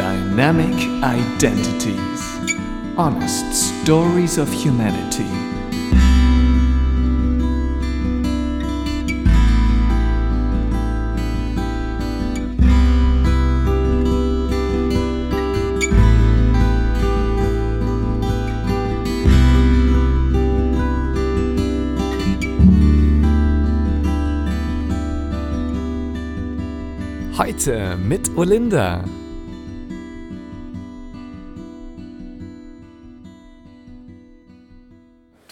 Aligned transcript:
Dynamic 0.00 0.74
Identities. 1.04 2.22
Honest 2.96 3.52
Stories 3.82 4.38
of 4.38 4.50
Humanity. 4.50 5.26
Heute 27.36 27.98
mit 27.98 28.34
Olinda. 28.38 29.04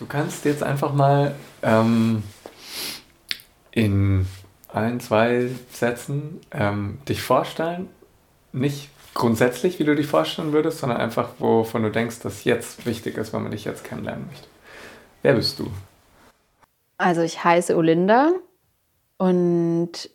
Kannst 0.08 0.44
jetzt 0.44 0.62
einfach 0.62 0.92
mal 0.92 1.34
ähm, 1.62 2.22
in 3.70 4.26
ein, 4.68 5.00
zwei 5.00 5.48
Sätzen 5.72 6.40
ähm, 6.50 6.98
dich 7.08 7.22
vorstellen. 7.22 7.88
Nicht 8.52 8.90
grundsätzlich, 9.14 9.78
wie 9.78 9.84
du 9.84 9.94
dich 9.94 10.06
vorstellen 10.06 10.52
würdest, 10.52 10.78
sondern 10.78 11.00
einfach, 11.00 11.30
wovon 11.38 11.82
du 11.82 11.90
denkst, 11.90 12.20
dass 12.20 12.44
jetzt 12.44 12.86
wichtig 12.86 13.16
ist, 13.16 13.32
wenn 13.32 13.42
man 13.42 13.52
dich 13.52 13.64
jetzt 13.64 13.84
kennenlernen 13.84 14.26
möchte. 14.26 14.46
Wer 15.22 15.34
bist 15.34 15.58
du? 15.58 15.70
Also 16.96 17.22
ich 17.22 17.42
heiße 17.42 17.76
Olinda 17.76 18.32
und 19.16 20.10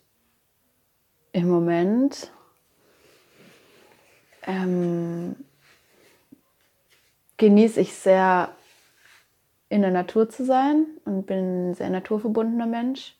im 1.32 1.48
Moment 1.48 2.30
ähm, 4.46 5.36
genieße 7.36 7.80
ich 7.80 7.94
sehr, 7.94 8.54
in 9.74 9.82
der 9.82 9.90
Natur 9.90 10.28
zu 10.28 10.44
sein 10.44 10.86
und 11.04 11.26
bin 11.26 11.70
ein 11.70 11.74
sehr 11.74 11.90
naturverbundener 11.90 12.66
Mensch. 12.66 13.16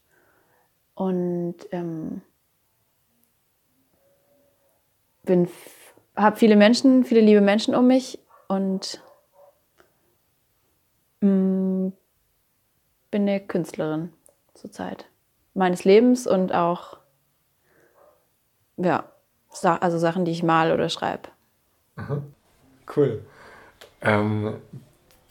Und 0.94 1.56
ähm, 1.72 2.22
habe 6.14 6.36
viele 6.36 6.54
Menschen, 6.54 7.02
viele 7.02 7.22
liebe 7.22 7.40
Menschen 7.40 7.74
um 7.74 7.88
mich 7.88 8.20
und 8.46 9.02
mh, 11.22 11.28
mm, 11.28 11.92
bin 13.10 13.22
eine 13.22 13.40
Künstlerin 13.40 14.12
zurzeit 14.54 15.06
meines 15.54 15.82
Lebens 15.84 16.24
und 16.24 16.54
auch 16.54 16.98
ja, 18.76 19.10
also 19.60 19.98
Sachen, 19.98 20.24
die 20.24 20.30
ich 20.30 20.44
mal 20.44 20.70
oder 20.70 20.88
schreibe. 20.88 21.30
Cool. 22.94 23.24
Ähm, 24.02 24.60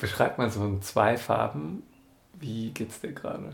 beschreib 0.03 0.37
mal 0.37 0.49
so 0.49 0.65
in 0.65 0.81
zwei 0.81 1.15
Farben. 1.15 1.81
Wie 2.33 2.71
geht's 2.71 2.99
dir 2.99 3.13
gerade? 3.13 3.53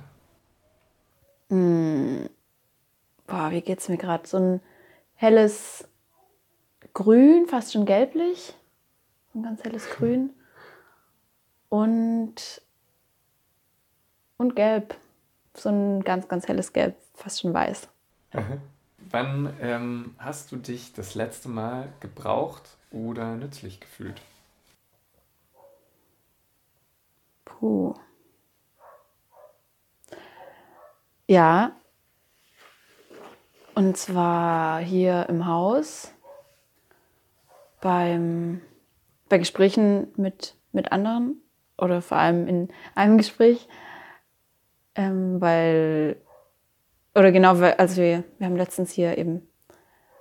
Mm, 1.49 2.25
boah, 3.27 3.51
wie 3.51 3.61
geht's 3.61 3.87
mir 3.87 3.97
gerade? 3.97 4.27
So 4.27 4.37
ein 4.37 4.61
helles 5.13 5.87
Grün, 6.95 7.45
fast 7.47 7.73
schon 7.73 7.85
gelblich. 7.85 8.55
Ein 9.35 9.43
ganz 9.43 9.63
helles 9.63 9.87
Grün. 9.91 10.31
Und, 11.69 12.63
und 14.37 14.55
gelb. 14.55 14.95
So 15.53 15.69
ein 15.69 16.03
ganz, 16.03 16.27
ganz 16.27 16.47
helles 16.47 16.73
Gelb, 16.73 16.95
fast 17.13 17.41
schon 17.41 17.53
weiß. 17.53 17.87
Mhm. 18.33 18.61
Wann 19.11 19.53
ähm, 19.61 20.15
hast 20.17 20.51
du 20.51 20.55
dich 20.55 20.93
das 20.93 21.13
letzte 21.13 21.47
Mal 21.47 21.89
gebraucht 21.99 22.63
oder 22.91 23.35
nützlich 23.35 23.79
gefühlt? 23.79 24.19
Puh. 27.59 27.93
Ja. 31.27 31.75
Und 33.75 33.97
zwar 33.97 34.79
hier 34.79 35.27
im 35.29 35.45
Haus 35.45 36.13
beim, 37.81 38.61
bei 39.29 39.37
Gesprächen 39.37 40.07
mit, 40.15 40.55
mit 40.71 40.91
anderen 40.91 41.41
oder 41.77 42.01
vor 42.01 42.17
allem 42.17 42.47
in 42.47 42.69
einem 42.95 43.17
Gespräch, 43.17 43.67
ähm, 44.95 45.39
weil 45.39 46.17
oder 47.15 47.31
genau, 47.31 47.55
also 47.55 48.01
wir, 48.01 48.23
wir 48.37 48.47
haben 48.47 48.55
letztens 48.55 48.91
hier 48.91 49.17
eben 49.17 49.47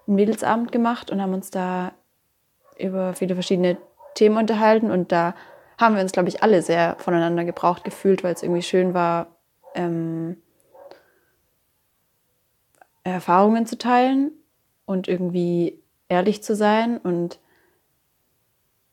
einen 0.06 0.16
Mädelsabend 0.16 0.72
gemacht 0.72 1.10
und 1.10 1.20
haben 1.20 1.34
uns 1.34 1.50
da 1.50 1.92
über 2.78 3.14
viele 3.14 3.34
verschiedene 3.34 3.76
Themen 4.14 4.36
unterhalten 4.36 4.90
und 4.90 5.12
da 5.12 5.34
haben 5.78 5.94
wir 5.94 6.02
uns, 6.02 6.12
glaube 6.12 6.28
ich, 6.28 6.42
alle 6.42 6.60
sehr 6.60 6.96
voneinander 6.98 7.44
gebraucht 7.44 7.84
gefühlt, 7.84 8.24
weil 8.24 8.34
es 8.34 8.42
irgendwie 8.42 8.62
schön 8.62 8.94
war, 8.94 9.28
ähm, 9.74 10.36
Erfahrungen 13.04 13.64
zu 13.64 13.78
teilen 13.78 14.32
und 14.84 15.08
irgendwie 15.08 15.80
ehrlich 16.08 16.42
zu 16.42 16.54
sein. 16.54 16.98
Und 16.98 17.38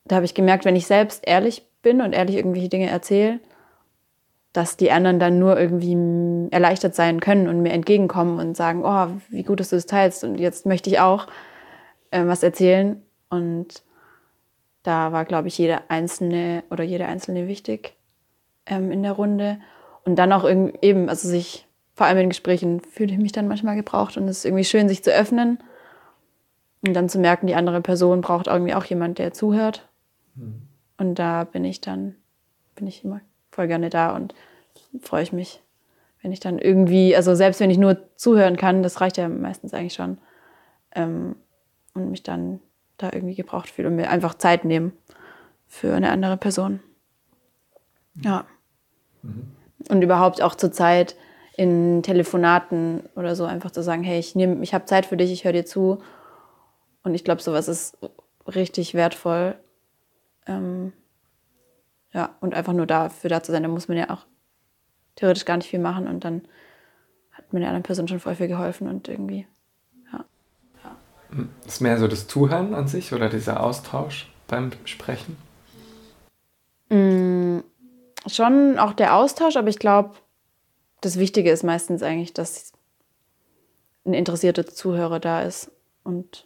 da 0.05 0.15
habe 0.15 0.25
ich 0.25 0.35
gemerkt, 0.35 0.63
wenn 0.63 0.75
ich 0.75 0.87
selbst 0.87 1.27
ehrlich 1.27 1.67
bin 1.81 2.01
und 2.01 2.13
ehrlich 2.13 2.35
irgendwelche 2.35 2.69
Dinge 2.69 2.89
erzähle, 2.89 3.39
dass 4.53 4.77
die 4.77 4.91
anderen 4.91 5.19
dann 5.19 5.37
nur 5.37 5.59
irgendwie 5.59 6.49
erleichtert 6.51 6.95
sein 6.95 7.19
können 7.19 7.49
und 7.49 7.61
mir 7.61 7.73
entgegenkommen 7.73 8.39
und 8.39 8.55
sagen, 8.55 8.83
oh, 8.85 9.07
wie 9.29 9.43
gut, 9.43 9.59
dass 9.59 9.69
du 9.69 9.75
das 9.75 9.85
teilst 9.85 10.23
und 10.23 10.39
jetzt 10.39 10.65
möchte 10.65 10.89
ich 10.89 10.99
auch 10.99 11.27
äh, 12.11 12.25
was 12.25 12.41
erzählen. 12.41 13.01
Und 13.29 13.83
da 14.85 15.11
war, 15.11 15.25
glaube 15.25 15.47
ich, 15.47 15.57
jeder 15.57 15.83
Einzelne 15.89 16.63
oder 16.69 16.83
jede 16.83 17.05
Einzelne 17.05 17.47
wichtig 17.47 17.95
ähm, 18.65 18.91
in 18.91 19.03
der 19.03 19.13
Runde. 19.13 19.59
Und 20.03 20.17
dann 20.17 20.31
auch 20.31 20.47
eben, 20.47 21.09
also 21.09 21.27
sich, 21.27 21.67
vor 21.95 22.05
allem 22.05 22.19
in 22.19 22.29
Gesprächen, 22.29 22.81
fühle 22.81 23.13
ich 23.13 23.19
mich 23.19 23.31
dann 23.31 23.47
manchmal 23.47 23.75
gebraucht 23.75 24.17
und 24.17 24.27
es 24.27 24.39
ist 24.39 24.45
irgendwie 24.45 24.63
schön, 24.63 24.87
sich 24.87 25.03
zu 25.03 25.11
öffnen 25.11 25.59
und 26.85 26.93
dann 26.93 27.09
zu 27.09 27.17
merken, 27.17 27.47
die 27.47 27.55
andere 27.55 27.81
Person 27.81 28.21
braucht 28.21 28.47
irgendwie 28.47 28.75
auch 28.75 28.85
jemand, 28.85 29.17
der 29.17 29.33
zuhört. 29.33 29.87
Mhm. 30.35 30.61
Und 30.97 31.15
da 31.15 31.43
bin 31.43 31.65
ich 31.65 31.81
dann, 31.81 32.15
bin 32.75 32.85
ich 32.85 33.03
immer 33.03 33.21
voll 33.51 33.67
gerne 33.67 33.89
da 33.89 34.15
und 34.15 34.35
freue 35.01 35.23
ich 35.23 35.33
mich, 35.33 35.61
wenn 36.21 36.31
ich 36.31 36.39
dann 36.39 36.59
irgendwie, 36.59 37.15
also 37.15 37.33
selbst 37.33 37.59
wenn 37.59 37.71
ich 37.71 37.77
nur 37.77 37.97
zuhören 38.15 38.57
kann, 38.57 38.83
das 38.83 39.01
reicht 39.01 39.17
ja 39.17 39.27
meistens 39.27 39.73
eigentlich 39.73 39.93
schon, 39.93 40.19
ähm, 40.93 41.35
und 41.93 42.11
mich 42.11 42.23
dann 42.23 42.59
da 42.97 43.11
irgendwie 43.11 43.35
gebraucht 43.35 43.69
fühle 43.69 43.87
und 43.87 43.95
mir 43.95 44.09
einfach 44.09 44.35
Zeit 44.35 44.65
nehmen 44.65 44.93
für 45.67 45.93
eine 45.93 46.11
andere 46.11 46.37
Person. 46.37 46.79
Ja. 48.21 48.45
Mhm. 49.21 49.51
Und 49.89 50.01
überhaupt 50.01 50.41
auch 50.41 50.55
zur 50.55 50.71
Zeit 50.71 51.15
in 51.57 52.01
Telefonaten 52.03 53.03
oder 53.15 53.35
so 53.35 53.45
einfach 53.45 53.71
zu 53.71 53.83
sagen, 53.83 54.03
hey, 54.03 54.19
ich 54.19 54.35
nehme, 54.35 54.61
ich 54.63 54.73
habe 54.73 54.85
Zeit 54.85 55.05
für 55.05 55.17
dich, 55.17 55.31
ich 55.31 55.45
höre 55.45 55.53
dir 55.53 55.65
zu. 55.65 55.99
Und 57.03 57.13
ich 57.15 57.23
glaube, 57.23 57.41
sowas 57.41 57.67
ist 57.67 57.97
richtig 58.47 58.93
wertvoll. 58.93 59.55
Ähm, 60.47 60.91
ja, 62.13 62.35
und 62.39 62.53
einfach 62.53 62.73
nur 62.73 62.85
dafür 62.87 63.29
da 63.29 63.43
zu 63.43 63.51
sein, 63.51 63.63
da 63.63 63.69
muss 63.69 63.87
man 63.87 63.97
ja 63.97 64.09
auch 64.09 64.25
theoretisch 65.15 65.45
gar 65.45 65.57
nicht 65.57 65.69
viel 65.69 65.79
machen 65.79 66.07
und 66.07 66.23
dann 66.23 66.41
hat 67.31 67.51
mir 67.51 67.59
der 67.59 67.69
anderen 67.69 67.83
Person 67.83 68.07
schon 68.07 68.19
voll 68.19 68.35
viel 68.35 68.47
geholfen 68.47 68.87
und 68.87 69.07
irgendwie. 69.07 69.47
Ist 71.65 71.81
mehr 71.81 71.97
so 71.97 72.07
das 72.07 72.27
Zuhören 72.27 72.73
an 72.73 72.87
sich 72.87 73.13
oder 73.13 73.29
dieser 73.29 73.61
Austausch 73.61 74.31
beim 74.47 74.71
Sprechen? 74.85 75.37
Mm, 76.89 77.59
schon 78.27 78.77
auch 78.77 78.93
der 78.93 79.15
Austausch, 79.15 79.55
aber 79.57 79.69
ich 79.69 79.79
glaube, 79.79 80.11
das 81.01 81.17
Wichtige 81.17 81.51
ist 81.51 81.63
meistens 81.63 82.03
eigentlich, 82.03 82.33
dass 82.33 82.71
ein 84.05 84.13
interessierter 84.13 84.65
Zuhörer 84.65 85.19
da 85.19 85.41
ist 85.41 85.71
und 86.03 86.45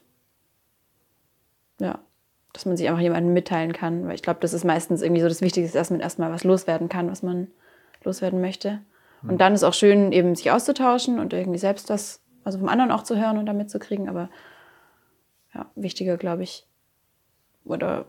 ja, 1.80 2.00
dass 2.54 2.66
man 2.66 2.78
sich 2.78 2.88
einfach 2.88 3.02
jemandem 3.02 3.34
mitteilen 3.34 3.74
kann. 3.74 4.08
Weil 4.08 4.16
ich 4.16 4.24
glaube, 4.24 4.40
das 4.42 4.54
ist 4.54 4.64
meistens 4.64 5.02
irgendwie 5.02 5.22
so 5.22 5.28
das 5.28 5.42
Wichtigste, 5.42 5.78
dass 5.78 5.92
man 5.92 6.00
erstmal 6.00 6.32
was 6.32 6.44
loswerden 6.44 6.90
kann, 6.90 7.12
was 7.12 7.22
man 7.22 7.48
loswerden 8.04 8.42
möchte. 8.42 8.80
Und 9.22 9.40
dann 9.42 9.54
ist 9.54 9.64
auch 9.64 9.74
schön, 9.74 10.14
eben 10.14 10.36
sich 10.36 10.50
auszutauschen 10.52 11.20
und 11.20 11.34
irgendwie 11.34 11.58
selbst 11.58 11.90
das, 11.90 12.22
also 12.46 12.60
vom 12.60 12.70
anderen 12.70 12.92
auch 12.92 13.04
zu 13.04 13.18
hören 13.18 13.38
und 13.38 13.46
damit 13.46 13.70
zu 13.70 13.78
kriegen. 13.78 14.08
Aber 14.08 14.30
ja, 15.60 15.72
wichtiger, 15.76 16.18
glaube 16.18 16.44
ich, 16.44 16.66
oder 17.66 18.06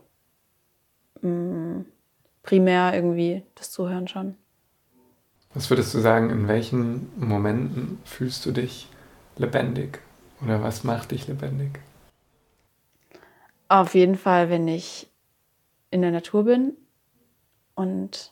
mh, 1.21 1.29
mm, 1.29 1.85
primär 2.43 2.93
irgendwie 2.93 3.43
das 3.55 3.71
Zuhören 3.71 4.07
schon. 4.07 4.35
Was 5.53 5.69
würdest 5.69 5.93
du 5.93 5.99
sagen, 5.99 6.29
in 6.29 6.47
welchen 6.47 7.09
Momenten 7.17 7.99
fühlst 8.05 8.45
du 8.45 8.51
dich 8.51 8.87
lebendig? 9.35 9.99
Oder 10.41 10.63
was 10.63 10.83
macht 10.83 11.11
dich 11.11 11.27
lebendig? 11.27 11.79
Auf 13.67 13.93
jeden 13.93 14.15
Fall, 14.15 14.49
wenn 14.49 14.67
ich 14.67 15.09
in 15.91 16.01
der 16.01 16.11
Natur 16.11 16.45
bin 16.45 16.77
und 17.75 18.31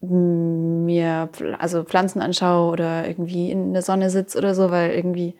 mir 0.00 1.28
also 1.58 1.82
Pflanzen 1.84 2.20
anschaue 2.20 2.70
oder 2.70 3.06
irgendwie 3.06 3.50
in 3.50 3.72
der 3.72 3.82
Sonne 3.82 4.10
sitze 4.10 4.38
oder 4.38 4.54
so, 4.54 4.70
weil 4.70 4.90
irgendwie 4.90 5.34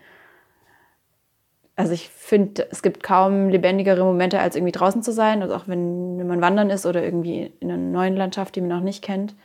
also 1.78 1.92
ich 1.92 2.08
finde, 2.08 2.66
es 2.72 2.82
gibt 2.82 3.04
kaum 3.04 3.50
lebendigere 3.50 4.02
Momente, 4.02 4.40
als 4.40 4.56
irgendwie 4.56 4.72
draußen 4.72 5.00
zu 5.04 5.12
sein. 5.12 5.42
Also 5.42 5.54
auch 5.54 5.68
wenn, 5.68 6.18
wenn 6.18 6.26
man 6.26 6.40
wandern 6.40 6.70
ist 6.70 6.86
oder 6.86 7.04
irgendwie 7.04 7.52
in 7.60 7.70
einer 7.70 7.80
neuen 7.80 8.16
Landschaft, 8.16 8.56
die 8.56 8.60
man 8.60 8.70
noch 8.70 8.80
nicht 8.80 9.00
kennt. 9.00 9.36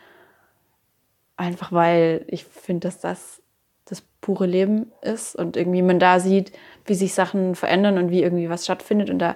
Einfach 1.37 1.71
weil 1.71 2.25
ich 2.27 2.43
finde, 2.45 2.87
dass 2.87 2.99
das 2.99 3.43
das 3.85 4.01
pure 4.19 4.47
Leben 4.47 4.91
ist 5.03 5.35
und 5.35 5.57
irgendwie 5.57 5.83
man 5.83 5.99
da 5.99 6.19
sieht, 6.19 6.51
wie 6.85 6.95
sich 6.95 7.13
Sachen 7.13 7.53
verändern 7.53 7.99
und 7.99 8.09
wie 8.09 8.23
irgendwie 8.23 8.49
was 8.49 8.63
stattfindet. 8.63 9.11
Und 9.11 9.19
da 9.19 9.35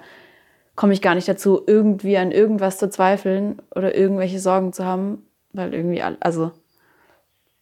komme 0.76 0.94
ich 0.94 1.04
gar 1.04 1.14
nicht 1.14 1.28
dazu, 1.28 1.62
irgendwie 1.68 2.18
an 2.18 2.32
irgendwas 2.32 2.80
zu 2.80 2.90
zweifeln 2.90 3.62
oder 3.76 3.94
irgendwelche 3.94 4.40
Sorgen 4.40 4.74
zu 4.74 4.86
haben, 4.86 5.24
weil 5.54 5.72
irgendwie, 5.72 6.02
also 6.02 6.52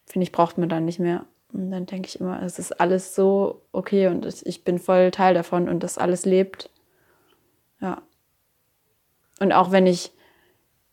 finde 0.06 0.22
ich, 0.22 0.32
braucht 0.32 0.56
man 0.56 0.70
dann 0.70 0.86
nicht 0.86 0.98
mehr. 0.98 1.26
Und 1.56 1.70
dann 1.70 1.86
denke 1.86 2.06
ich 2.08 2.20
immer, 2.20 2.42
es 2.42 2.58
ist 2.58 2.80
alles 2.80 3.14
so 3.14 3.62
okay 3.72 4.08
und 4.08 4.26
ich 4.44 4.62
bin 4.62 4.78
voll 4.78 5.10
Teil 5.10 5.32
davon 5.32 5.70
und 5.70 5.82
das 5.82 5.96
alles 5.96 6.26
lebt. 6.26 6.68
Ja. 7.80 8.02
Und 9.40 9.52
auch 9.52 9.72
wenn 9.72 9.86
ich 9.86 10.12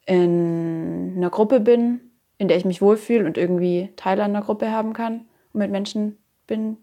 in 0.05 1.15
einer 1.17 1.29
Gruppe 1.29 1.59
bin, 1.59 1.99
in 2.37 2.47
der 2.47 2.55
ich 2.55 2.63
mich 2.63 2.81
wohlfühle 2.81 3.25
und 3.25 3.37
irgendwie 3.37 3.89
Teil 3.97 4.21
einer 4.21 4.41
Gruppe 4.41 4.71
haben 4.71 4.93
kann 4.93 5.25
und 5.51 5.59
mit 5.59 5.69
Menschen 5.69 6.17
bin, 6.47 6.77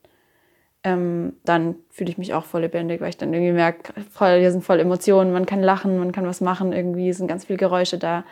ähm, 0.85 1.37
dann 1.45 1.77
fühle 1.89 2.11
ich 2.11 2.19
mich 2.19 2.35
auch 2.35 2.45
voll 2.45 2.61
lebendig, 2.61 3.01
weil 3.01 3.09
ich 3.09 3.17
dann 3.17 3.33
irgendwie 3.33 3.53
merke, 3.53 3.99
voll, 4.11 4.41
hier 4.41 4.53
sind 4.53 4.63
voll 4.63 4.81
Emotionen, 4.81 5.33
man 5.33 5.47
kann 5.47 5.63
lachen, 5.63 5.99
man 5.99 6.13
kann 6.13 6.27
was 6.27 6.43
machen, 6.43 6.75
irgendwie 6.75 7.15
sind 7.15 7.29
ganz 7.29 7.47
viele 7.47 7.59
Geräusche 7.59 7.97
da. 7.97 8.25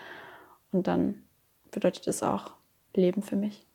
Und 0.73 0.87
dann 0.89 1.23
bedeutet 1.71 2.06
es 2.06 2.23
auch 2.23 2.53
Leben 2.94 3.23
für 3.23 3.37
mich. 3.37 3.68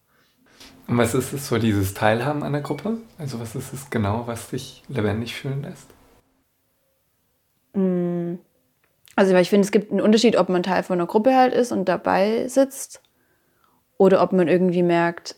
Und 0.87 0.97
was 0.97 1.13
ist 1.15 1.33
es 1.33 1.47
so, 1.47 1.57
dieses 1.57 1.93
Teilhaben 1.93 2.43
an 2.43 2.53
der 2.53 2.61
Gruppe? 2.61 2.97
Also 3.17 3.39
was 3.39 3.55
ist 3.55 3.73
es 3.73 3.89
genau, 3.89 4.27
was 4.27 4.49
dich 4.49 4.83
lebendig 4.87 5.33
fühlen 5.33 5.63
lässt? 5.63 5.87
Mm. 7.73 8.35
Also 9.15 9.35
ich 9.35 9.49
finde, 9.49 9.65
es 9.65 9.71
gibt 9.71 9.91
einen 9.91 10.01
Unterschied, 10.01 10.37
ob 10.37 10.49
man 10.49 10.63
Teil 10.63 10.83
von 10.83 10.99
einer 10.99 11.07
Gruppe 11.07 11.35
halt 11.35 11.53
ist 11.53 11.71
und 11.71 11.85
dabei 11.85 12.47
sitzt 12.47 13.01
oder 13.97 14.23
ob 14.23 14.33
man 14.33 14.47
irgendwie 14.47 14.83
merkt, 14.83 15.35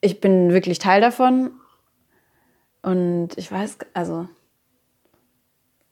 ich 0.00 0.20
bin 0.20 0.52
wirklich 0.52 0.78
Teil 0.78 1.00
davon. 1.00 1.52
Und 2.82 3.36
ich 3.36 3.50
weiß, 3.50 3.78
also 3.94 4.28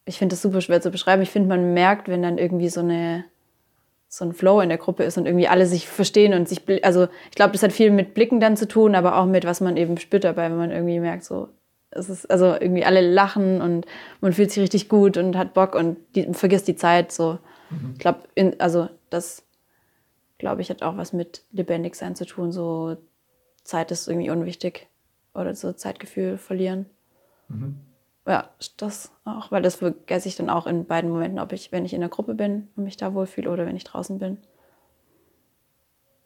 ich 0.04 0.18
finde 0.18 0.34
das 0.34 0.42
super 0.42 0.60
schwer 0.60 0.80
zu 0.80 0.90
beschreiben. 0.90 1.22
Ich 1.22 1.30
finde, 1.30 1.48
man 1.48 1.74
merkt, 1.74 2.08
wenn 2.08 2.22
dann 2.22 2.38
irgendwie 2.38 2.68
so 2.68 2.80
eine 2.80 3.24
so 4.16 4.24
ein 4.24 4.32
Flow 4.32 4.60
in 4.60 4.70
der 4.70 4.78
Gruppe 4.78 5.04
ist 5.04 5.18
und 5.18 5.26
irgendwie 5.26 5.46
alle 5.46 5.66
sich 5.66 5.88
verstehen 5.88 6.32
und 6.32 6.48
sich, 6.48 6.62
also 6.82 7.08
ich 7.30 7.36
glaube, 7.36 7.52
das 7.52 7.62
hat 7.62 7.72
viel 7.72 7.90
mit 7.90 8.14
Blicken 8.14 8.40
dann 8.40 8.56
zu 8.56 8.66
tun, 8.66 8.94
aber 8.94 9.18
auch 9.18 9.26
mit, 9.26 9.44
was 9.44 9.60
man 9.60 9.76
eben 9.76 9.98
spürt 9.98 10.24
dabei, 10.24 10.50
wenn 10.50 10.56
man 10.56 10.70
irgendwie 10.70 11.00
merkt, 11.00 11.24
so, 11.24 11.48
es 11.90 12.08
ist, 12.08 12.30
also 12.30 12.46
irgendwie 12.46 12.86
alle 12.86 13.02
lachen 13.02 13.60
und 13.60 13.86
man 14.22 14.32
fühlt 14.32 14.50
sich 14.50 14.62
richtig 14.62 14.88
gut 14.88 15.18
und 15.18 15.36
hat 15.36 15.52
Bock 15.52 15.74
und 15.74 15.98
die, 16.14 16.32
vergisst 16.32 16.66
die 16.66 16.76
Zeit, 16.76 17.12
so. 17.12 17.38
Mhm. 17.68 17.90
Ich 17.92 17.98
glaube, 17.98 18.20
also 18.58 18.88
das, 19.10 19.44
glaube 20.38 20.62
ich, 20.62 20.70
hat 20.70 20.82
auch 20.82 20.96
was 20.96 21.12
mit 21.12 21.42
lebendig 21.52 21.94
sein 21.94 22.16
zu 22.16 22.24
tun, 22.24 22.52
so 22.52 22.96
Zeit 23.64 23.90
ist 23.90 24.08
irgendwie 24.08 24.30
unwichtig 24.30 24.88
oder 25.34 25.54
so 25.54 25.72
Zeitgefühl 25.72 26.38
verlieren. 26.38 26.86
Mhm 27.48 27.76
ja, 28.26 28.50
das 28.76 29.12
auch, 29.24 29.52
weil 29.52 29.62
das 29.62 29.76
vergesse 29.76 30.28
ich 30.28 30.36
dann 30.36 30.50
auch 30.50 30.66
in 30.66 30.84
beiden 30.84 31.10
Momenten, 31.10 31.38
ob 31.38 31.52
ich, 31.52 31.70
wenn 31.70 31.84
ich 31.84 31.94
in 31.94 32.00
der 32.00 32.08
Gruppe 32.08 32.34
bin 32.34 32.68
und 32.76 32.84
mich 32.84 32.96
da 32.96 33.14
wohlfühle 33.14 33.50
oder 33.50 33.66
wenn 33.66 33.76
ich 33.76 33.84
draußen 33.84 34.18
bin. 34.18 34.38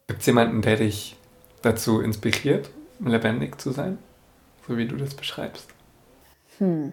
Gibt 0.06 0.20
es 0.20 0.26
jemanden, 0.26 0.62
der 0.62 0.76
dich 0.76 1.17
dazu 1.62 2.00
inspiriert, 2.00 2.70
lebendig 2.99 3.61
zu 3.61 3.70
sein, 3.70 3.99
so 4.67 4.76
wie 4.76 4.88
du 4.88 4.97
das 4.97 5.14
beschreibst? 5.14 5.69
Hm. 6.58 6.93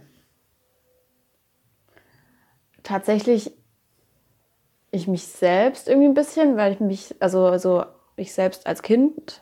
Tatsächlich 2.84 3.52
ich 4.92 5.08
mich 5.08 5.24
selbst 5.24 5.88
irgendwie 5.88 6.08
ein 6.08 6.14
bisschen, 6.14 6.58
weil 6.58 6.74
ich 6.74 6.80
mich, 6.80 7.16
also, 7.20 7.46
also 7.46 7.86
ich 8.16 8.34
selbst 8.34 8.68
als 8.68 8.82
Kind, 8.82 9.42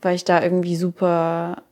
weil 0.00 0.14
ich 0.14 0.24
da 0.24 0.42
irgendwie 0.42 0.76
super 0.76 1.62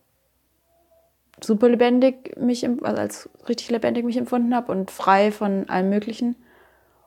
super 1.45 1.69
lebendig 1.69 2.37
mich, 2.37 2.67
also 2.67 3.01
als 3.01 3.31
richtig 3.49 3.71
lebendig 3.71 4.05
mich 4.05 4.17
empfunden 4.17 4.55
habe 4.55 4.73
und 4.73 4.91
frei 4.91 5.33
von 5.33 5.69
allem 5.69 5.91
Möglichen. 5.91 6.37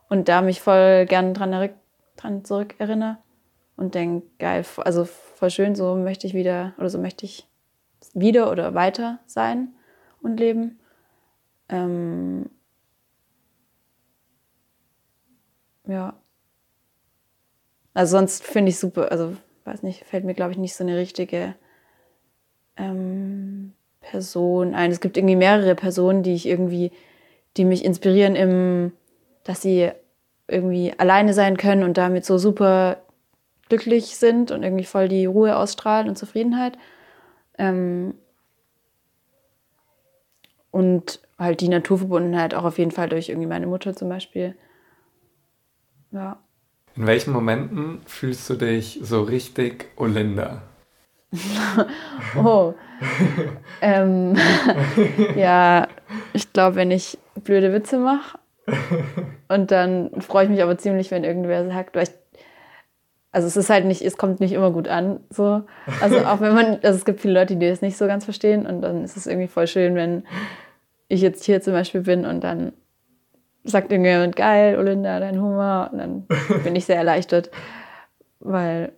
Und 0.08 0.28
da 0.28 0.42
mich 0.42 0.60
voll 0.60 1.06
gern 1.06 1.34
dran, 1.34 1.70
dran 2.16 2.44
zurückerinnere 2.44 3.18
und 3.76 3.94
denke, 3.94 4.26
geil, 4.38 4.64
also 4.78 5.04
voll 5.04 5.50
schön, 5.50 5.74
so 5.74 5.96
möchte 5.96 6.26
ich 6.26 6.34
wieder 6.34 6.74
oder 6.78 6.90
so 6.90 6.98
möchte 6.98 7.26
ich 7.26 7.48
wieder 8.12 8.50
oder 8.50 8.74
weiter 8.74 9.18
sein 9.26 9.74
und 10.22 10.38
leben. 10.38 10.78
Ähm, 11.68 12.50
ja. 15.86 16.14
Also 17.94 18.18
sonst 18.18 18.44
finde 18.44 18.70
ich 18.70 18.78
super, 18.78 19.10
also 19.10 19.36
weiß 19.64 19.82
nicht, 19.82 20.04
fällt 20.04 20.24
mir 20.24 20.34
glaube 20.34 20.52
ich 20.52 20.58
nicht 20.58 20.74
so 20.74 20.84
eine 20.84 20.96
richtige 20.96 21.54
ähm, 22.76 23.63
Person 24.10 24.74
ein. 24.74 24.90
Es 24.90 25.00
gibt 25.00 25.16
irgendwie 25.16 25.36
mehrere 25.36 25.74
Personen, 25.74 26.22
die 26.22 26.34
ich 26.34 26.46
irgendwie, 26.46 26.92
die 27.56 27.64
mich 27.64 27.84
inspirieren 27.84 28.36
im, 28.36 28.92
dass 29.44 29.62
sie 29.62 29.90
irgendwie 30.46 30.92
alleine 30.98 31.32
sein 31.32 31.56
können 31.56 31.82
und 31.82 31.96
damit 31.96 32.24
so 32.24 32.38
super 32.38 32.98
glücklich 33.68 34.16
sind 34.16 34.50
und 34.50 34.62
irgendwie 34.62 34.84
voll 34.84 35.08
die 35.08 35.26
Ruhe 35.26 35.56
ausstrahlen 35.56 36.08
und 36.08 36.18
Zufriedenheit. 36.18 36.76
Ähm 37.58 38.14
und 40.70 41.20
halt 41.38 41.60
die 41.60 41.68
Naturverbundenheit 41.68 42.54
auch 42.54 42.64
auf 42.64 42.78
jeden 42.78 42.90
Fall 42.90 43.08
durch 43.08 43.28
irgendwie 43.28 43.48
meine 43.48 43.66
Mutter 43.66 43.94
zum 43.94 44.08
Beispiel. 44.08 44.54
Ja. 46.10 46.38
In 46.96 47.06
welchen 47.06 47.32
Momenten 47.32 48.02
fühlst 48.06 48.48
du 48.50 48.54
dich 48.54 49.00
so 49.02 49.22
richtig 49.22 49.86
Olinda? 49.96 50.62
oh. 52.36 52.74
ähm, 53.80 54.36
ja, 55.36 55.88
ich 56.32 56.52
glaube, 56.52 56.76
wenn 56.76 56.90
ich 56.90 57.18
blöde 57.42 57.72
Witze 57.72 57.98
mache. 57.98 58.38
Und 59.48 59.70
dann 59.70 60.10
freue 60.20 60.44
ich 60.44 60.50
mich 60.50 60.62
aber 60.62 60.78
ziemlich, 60.78 61.10
wenn 61.10 61.24
irgendwer 61.24 61.66
sagt, 61.66 61.94
weil 61.96 62.04
ich, 62.04 62.10
also 63.32 63.46
es 63.46 63.56
ist 63.56 63.70
halt 63.70 63.84
nicht, 63.84 64.02
es 64.02 64.16
kommt 64.16 64.40
nicht 64.40 64.52
immer 64.52 64.70
gut 64.70 64.88
an. 64.88 65.20
So. 65.30 65.62
Also 66.00 66.18
auch 66.20 66.40
wenn 66.40 66.54
man, 66.54 66.78
also 66.82 66.96
es 66.96 67.04
gibt 67.04 67.20
viele 67.20 67.34
Leute, 67.34 67.56
die 67.56 67.68
das 67.68 67.82
nicht 67.82 67.96
so 67.96 68.06
ganz 68.06 68.24
verstehen 68.24 68.66
und 68.66 68.80
dann 68.80 69.04
ist 69.04 69.16
es 69.16 69.26
irgendwie 69.26 69.48
voll 69.48 69.66
schön, 69.66 69.94
wenn 69.96 70.24
ich 71.08 71.20
jetzt 71.20 71.44
hier 71.44 71.60
zum 71.60 71.72
Beispiel 71.74 72.02
bin 72.02 72.24
und 72.24 72.42
dann 72.42 72.72
sagt 73.64 73.90
irgendjemand, 73.90 74.36
geil, 74.36 74.78
Olinda, 74.78 75.20
dein 75.20 75.40
Humor. 75.40 75.90
Und 75.92 75.98
dann 75.98 76.26
bin 76.62 76.76
ich 76.76 76.84
sehr 76.84 76.96
erleichtert. 76.96 77.50
Weil, 78.40 78.92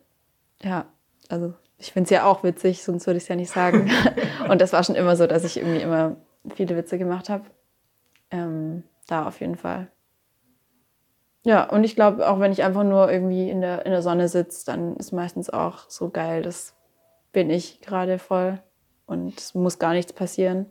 ja, 0.63 0.87
also 1.29 1.55
ich 1.79 1.93
finde 1.93 2.05
es 2.05 2.11
ja 2.11 2.25
auch 2.25 2.43
witzig, 2.43 2.83
sonst 2.83 3.07
würde 3.07 3.19
ich 3.19 3.25
es 3.25 3.29
ja 3.29 3.37
nicht 3.37 3.51
sagen. 3.51 3.91
und 4.49 4.61
das 4.61 4.73
war 4.73 4.83
schon 4.83 4.95
immer 4.95 5.17
so, 5.17 5.27
dass 5.27 5.45
ich 5.45 5.59
irgendwie 5.59 5.81
immer 5.81 6.17
viele 6.55 6.77
Witze 6.77 6.99
gemacht 6.99 7.29
habe. 7.29 7.45
Ähm, 8.31 8.83
da 9.07 9.27
auf 9.27 9.41
jeden 9.41 9.57
Fall. 9.57 9.89
Ja, 11.45 11.65
und 11.71 11.85
ich 11.85 11.95
glaube, 11.95 12.29
auch 12.29 12.41
wenn 12.41 12.51
ich 12.51 12.65
einfach 12.65 12.83
nur 12.83 13.11
irgendwie 13.11 13.49
in 13.49 13.61
der, 13.61 13.87
in 13.87 13.93
der 13.93 14.03
Sonne 14.03 14.29
sitze, 14.29 14.67
dann 14.67 14.97
ist 14.97 15.13
meistens 15.13 15.49
auch 15.49 15.89
so 15.89 16.11
geil, 16.11 16.43
das 16.43 16.75
bin 17.33 17.51
ich 17.51 17.81
gerade 17.81 18.19
voll 18.19 18.61
und 19.07 19.39
es 19.39 19.55
muss 19.55 19.79
gar 19.79 19.93
nichts 19.93 20.13
passieren. 20.13 20.67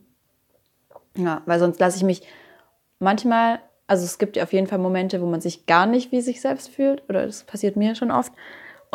Ja, 1.15 1.43
weil 1.45 1.59
sonst 1.59 1.79
lasse 1.79 1.95
ich 1.95 2.03
mich 2.03 2.27
manchmal, 2.99 3.59
also 3.87 4.03
es 4.03 4.17
gibt 4.17 4.35
ja 4.35 4.43
auf 4.43 4.51
jeden 4.51 4.67
Fall 4.67 4.79
Momente, 4.79 5.21
wo 5.21 5.25
man 5.27 5.39
sich 5.39 5.65
gar 5.65 5.85
nicht 5.85 6.11
wie 6.11 6.19
sich 6.19 6.41
selbst 6.41 6.69
fühlt, 6.69 7.07
oder 7.07 7.25
das 7.25 7.43
passiert 7.43 7.77
mir 7.77 7.95
schon 7.95 8.11
oft. 8.11 8.33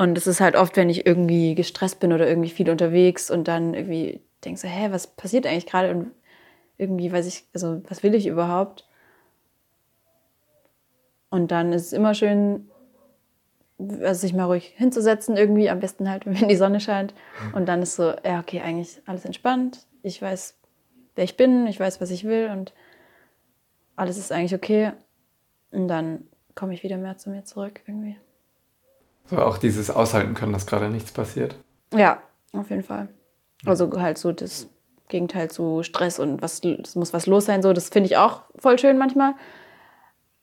Und 0.01 0.17
es 0.17 0.27
ist 0.27 0.41
halt 0.41 0.57
oft, 0.57 0.79
wenn 0.79 0.89
ich 0.89 1.05
irgendwie 1.05 1.55
gestresst 1.55 2.01
bin 2.01 2.15
oder 2.15 2.27
irgendwie 2.27 2.49
viel 2.49 2.71
unterwegs 2.71 3.31
und 3.31 3.49
dann 3.49 3.75
irgendwie 3.75 4.23
denke 4.43 4.59
so, 4.59 4.67
hä, 4.67 4.87
was 4.93 5.07
passiert 5.07 5.45
eigentlich 5.45 5.67
gerade? 5.67 5.91
Und 5.91 6.13
irgendwie 6.79 7.13
weiß 7.13 7.27
ich, 7.27 7.45
also 7.53 7.83
was 7.87 8.03
will 8.03 8.15
ich 8.15 8.27
überhaupt? 8.27 8.89
Und 11.29 11.51
dann 11.51 11.75
ist 11.75 11.89
es 11.89 11.93
immer 11.93 12.15
schön, 12.15 12.71
also 13.79 14.23
sich 14.23 14.33
mal 14.33 14.47
ruhig 14.47 14.73
hinzusetzen, 14.75 15.37
irgendwie, 15.37 15.69
am 15.69 15.81
besten 15.81 16.09
halt, 16.09 16.25
wenn 16.25 16.49
die 16.49 16.57
Sonne 16.57 16.81
scheint. 16.81 17.13
Und 17.53 17.67
dann 17.67 17.83
ist 17.83 17.97
so, 17.97 18.15
ja, 18.25 18.41
okay, 18.41 18.63
eigentlich 18.63 19.03
alles 19.05 19.27
entspannt. 19.27 19.87
Ich 20.03 20.23
weiß, 20.23 20.59
wer 21.15 21.25
ich 21.25 21.37
bin, 21.37 21.67
ich 21.67 21.79
weiß, 21.79 22.01
was 22.01 22.11
ich 22.11 22.25
will 22.25 22.49
und 22.51 22.73
alles 23.97 24.17
ist 24.17 24.33
eigentlich 24.33 24.55
okay. 24.55 24.93
Und 25.73 25.89
dann 25.89 26.27
komme 26.55 26.73
ich 26.73 26.83
wieder 26.85 26.97
mehr 26.97 27.19
zu 27.19 27.29
mir 27.29 27.45
zurück 27.45 27.83
irgendwie. 27.87 28.17
So 29.31 29.39
auch 29.39 29.59
dieses 29.59 29.91
Aushalten 29.91 30.35
können, 30.35 30.53
dass 30.53 30.67
gerade 30.67 30.89
nichts 30.89 31.13
passiert. 31.13 31.55
Ja, 31.95 32.21
auf 32.53 32.69
jeden 32.71 32.83
Fall. 32.83 33.09
Also 33.65 33.91
halt 34.01 34.19
so 34.19 34.33
das 34.33 34.69
Gegenteil 35.09 35.51
zu 35.51 35.83
Stress 35.83 36.19
und 36.19 36.43
was, 36.43 36.63
es 36.65 36.97
muss 36.97 37.13
was 37.13 37.27
los 37.27 37.45
sein, 37.45 37.63
so, 37.63 37.73
das 37.73 37.89
finde 37.89 38.09
ich 38.09 38.17
auch 38.17 38.43
voll 38.57 38.79
schön 38.79 38.99
manchmal. 38.99 39.35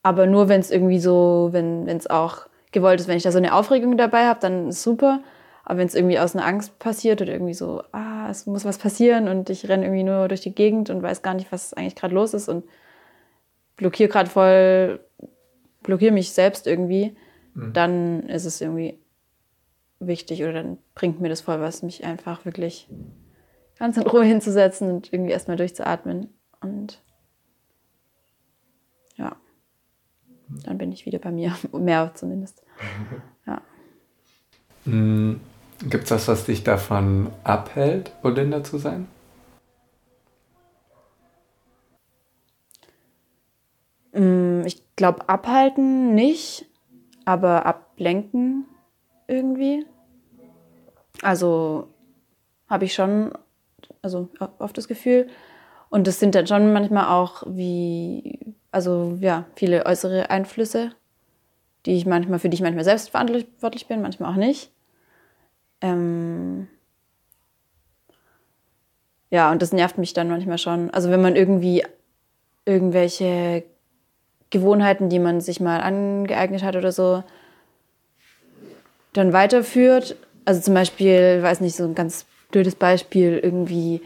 Aber 0.04 0.26
nur 0.26 0.48
wenn 0.48 0.62
es 0.62 0.72
irgendwie 0.72 1.00
so, 1.00 1.50
wenn 1.52 1.88
es 1.88 2.10
auch 2.10 2.48
gewollt 2.72 3.00
ist, 3.00 3.08
wenn 3.08 3.18
ich 3.18 3.24
da 3.24 3.32
so 3.32 3.38
eine 3.38 3.54
Aufregung 3.54 3.98
dabei 3.98 4.28
habe, 4.28 4.40
dann 4.40 4.70
ist 4.70 4.84
super. 4.84 5.22
Aber 5.66 5.80
wenn 5.80 5.88
es 5.88 5.96
irgendwie 5.96 6.20
aus 6.20 6.34
einer 6.34 6.46
Angst 6.46 6.80
passiert 6.80 7.22
oder 7.22 7.34
irgendwie 7.34 7.54
so, 7.54 7.84
ah, 7.92 8.30
es 8.30 8.46
muss 8.46 8.64
was 8.64 8.78
passieren 8.78 9.28
und 9.28 9.50
ich 9.50 9.68
renne 9.68 9.86
irgendwie 9.86 10.04
nur 10.04 10.30
durch 10.30 10.40
die 10.40 10.56
Gegend 10.56 10.90
und 10.90 11.02
weiß 11.04 11.24
gar 11.24 11.34
nicht, 11.34 11.52
was 11.52 11.74
eigentlich 11.74 11.96
gerade 11.96 12.16
los 12.16 12.34
ist 12.34 12.48
und 12.48 12.64
blockiere 13.76 14.10
gerade 14.10 14.30
voll, 14.30 15.02
blockiere 15.84 16.14
mich 16.14 16.32
selbst 16.32 16.68
irgendwie, 16.68 17.18
mhm. 17.58 17.74
dann 17.74 18.24
ist 18.30 18.46
es 18.46 18.62
irgendwie 18.62 19.00
wichtig 20.00 20.44
oder 20.44 20.54
dann 20.54 20.78
bringt 20.94 21.20
mir 21.20 21.30
das 21.30 21.42
voll 21.42 21.60
was, 21.60 21.84
mich 21.84 22.06
einfach 22.06 22.46
wirklich 22.46 22.88
ganz 23.80 23.98
in 23.98 24.04
Ruhe 24.04 24.24
hinzusetzen 24.24 24.90
und 24.90 25.12
irgendwie 25.12 25.32
erstmal 25.32 25.58
durchzuatmen. 25.58 26.30
Und 26.62 27.02
ja, 29.16 29.36
dann 30.66 30.78
bin 30.78 30.92
ich 30.92 31.06
wieder 31.06 31.20
bei 31.20 31.32
mir, 31.32 31.56
mehr 31.74 32.12
zumindest. 32.14 32.64
Ja. 33.46 33.62
Mhm. 34.84 35.40
Gibt 35.90 36.04
es 36.06 36.12
was, 36.12 36.28
was 36.28 36.46
dich 36.46 36.64
davon 36.66 37.32
abhält, 37.46 38.12
Olinda 38.24 38.62
zu 38.62 38.78
sein? 38.78 39.08
Mm, 44.12 44.64
ich 44.66 44.84
glaube, 44.96 45.30
abhalten 45.30 46.14
nicht, 46.14 46.67
aber 47.28 47.66
ablenken 47.66 48.66
irgendwie. 49.28 49.86
Also 51.22 51.90
habe 52.70 52.86
ich 52.86 52.94
schon, 52.94 53.34
also 54.02 54.30
oft 54.60 54.78
das 54.78 54.88
Gefühl. 54.88 55.28
Und 55.90 56.08
das 56.08 56.22
sind 56.22 56.36
dann 56.36 56.48
schon 56.48 56.72
manchmal 56.72 57.10
auch 57.10 57.44
wie, 57.46 58.56
also 58.72 59.18
ja, 59.20 59.46
viele 59.56 59.86
äußere 59.86 60.30
Einflüsse, 60.30 60.94
die 61.86 61.98
ich 61.98 62.06
manchmal, 62.06 62.40
für 62.40 62.48
die 62.48 62.56
ich 62.56 62.62
manchmal 62.62 62.86
selbst 62.86 63.10
verantwortlich 63.10 63.88
bin, 63.88 64.02
manchmal 64.02 64.32
auch 64.32 64.38
nicht. 64.38 64.72
Ähm 65.82 66.70
ja, 69.30 69.52
und 69.52 69.62
das 69.62 69.74
nervt 69.74 69.98
mich 69.98 70.14
dann 70.14 70.30
manchmal 70.30 70.60
schon. 70.60 70.92
Also 70.92 71.10
wenn 71.10 71.22
man 71.22 71.36
irgendwie 71.36 71.86
irgendwelche 72.64 73.66
Gewohnheiten, 74.50 75.10
die 75.10 75.20
man 75.20 75.42
sich 75.42 75.60
mal 75.60 75.82
angeeignet 75.82 76.64
hat 76.64 76.76
oder 76.76 76.92
so, 76.92 77.24
dann 79.14 79.34
weiterführt. 79.34 80.16
Also 80.46 80.62
zum 80.62 80.74
Beispiel, 80.74 81.42
weiß 81.42 81.60
nicht, 81.62 81.76
so 81.76 81.84
ein 81.84 81.96
ganz 81.96 82.26
blödes 82.52 82.76
Beispiel, 82.76 83.40
irgendwie 83.42 84.02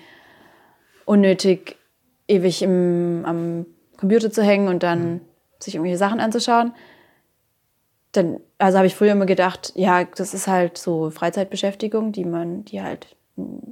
unnötig 1.06 1.78
ewig 2.28 2.62
im, 2.62 3.24
am 3.26 3.66
Computer 3.98 4.32
zu 4.32 4.42
hängen 4.42 4.68
und 4.68 4.84
dann 4.84 5.14
mhm. 5.14 5.22
sich 5.60 5.76
irgendwelche 5.76 5.98
Sachen 5.98 6.20
anzuschauen. 6.20 6.74
Dann, 8.14 8.40
also 8.58 8.78
habe 8.78 8.88
ich 8.88 8.96
früher 8.96 9.12
immer 9.12 9.26
gedacht, 9.26 9.74
ja, 9.76 10.04
das 10.04 10.34
ist 10.34 10.48
halt 10.48 10.78
so 10.78 11.12
Freizeitbeschäftigung, 11.12 12.12
die 12.12 12.26
man, 12.26 12.66
die 12.66 12.82
halt 12.82 13.16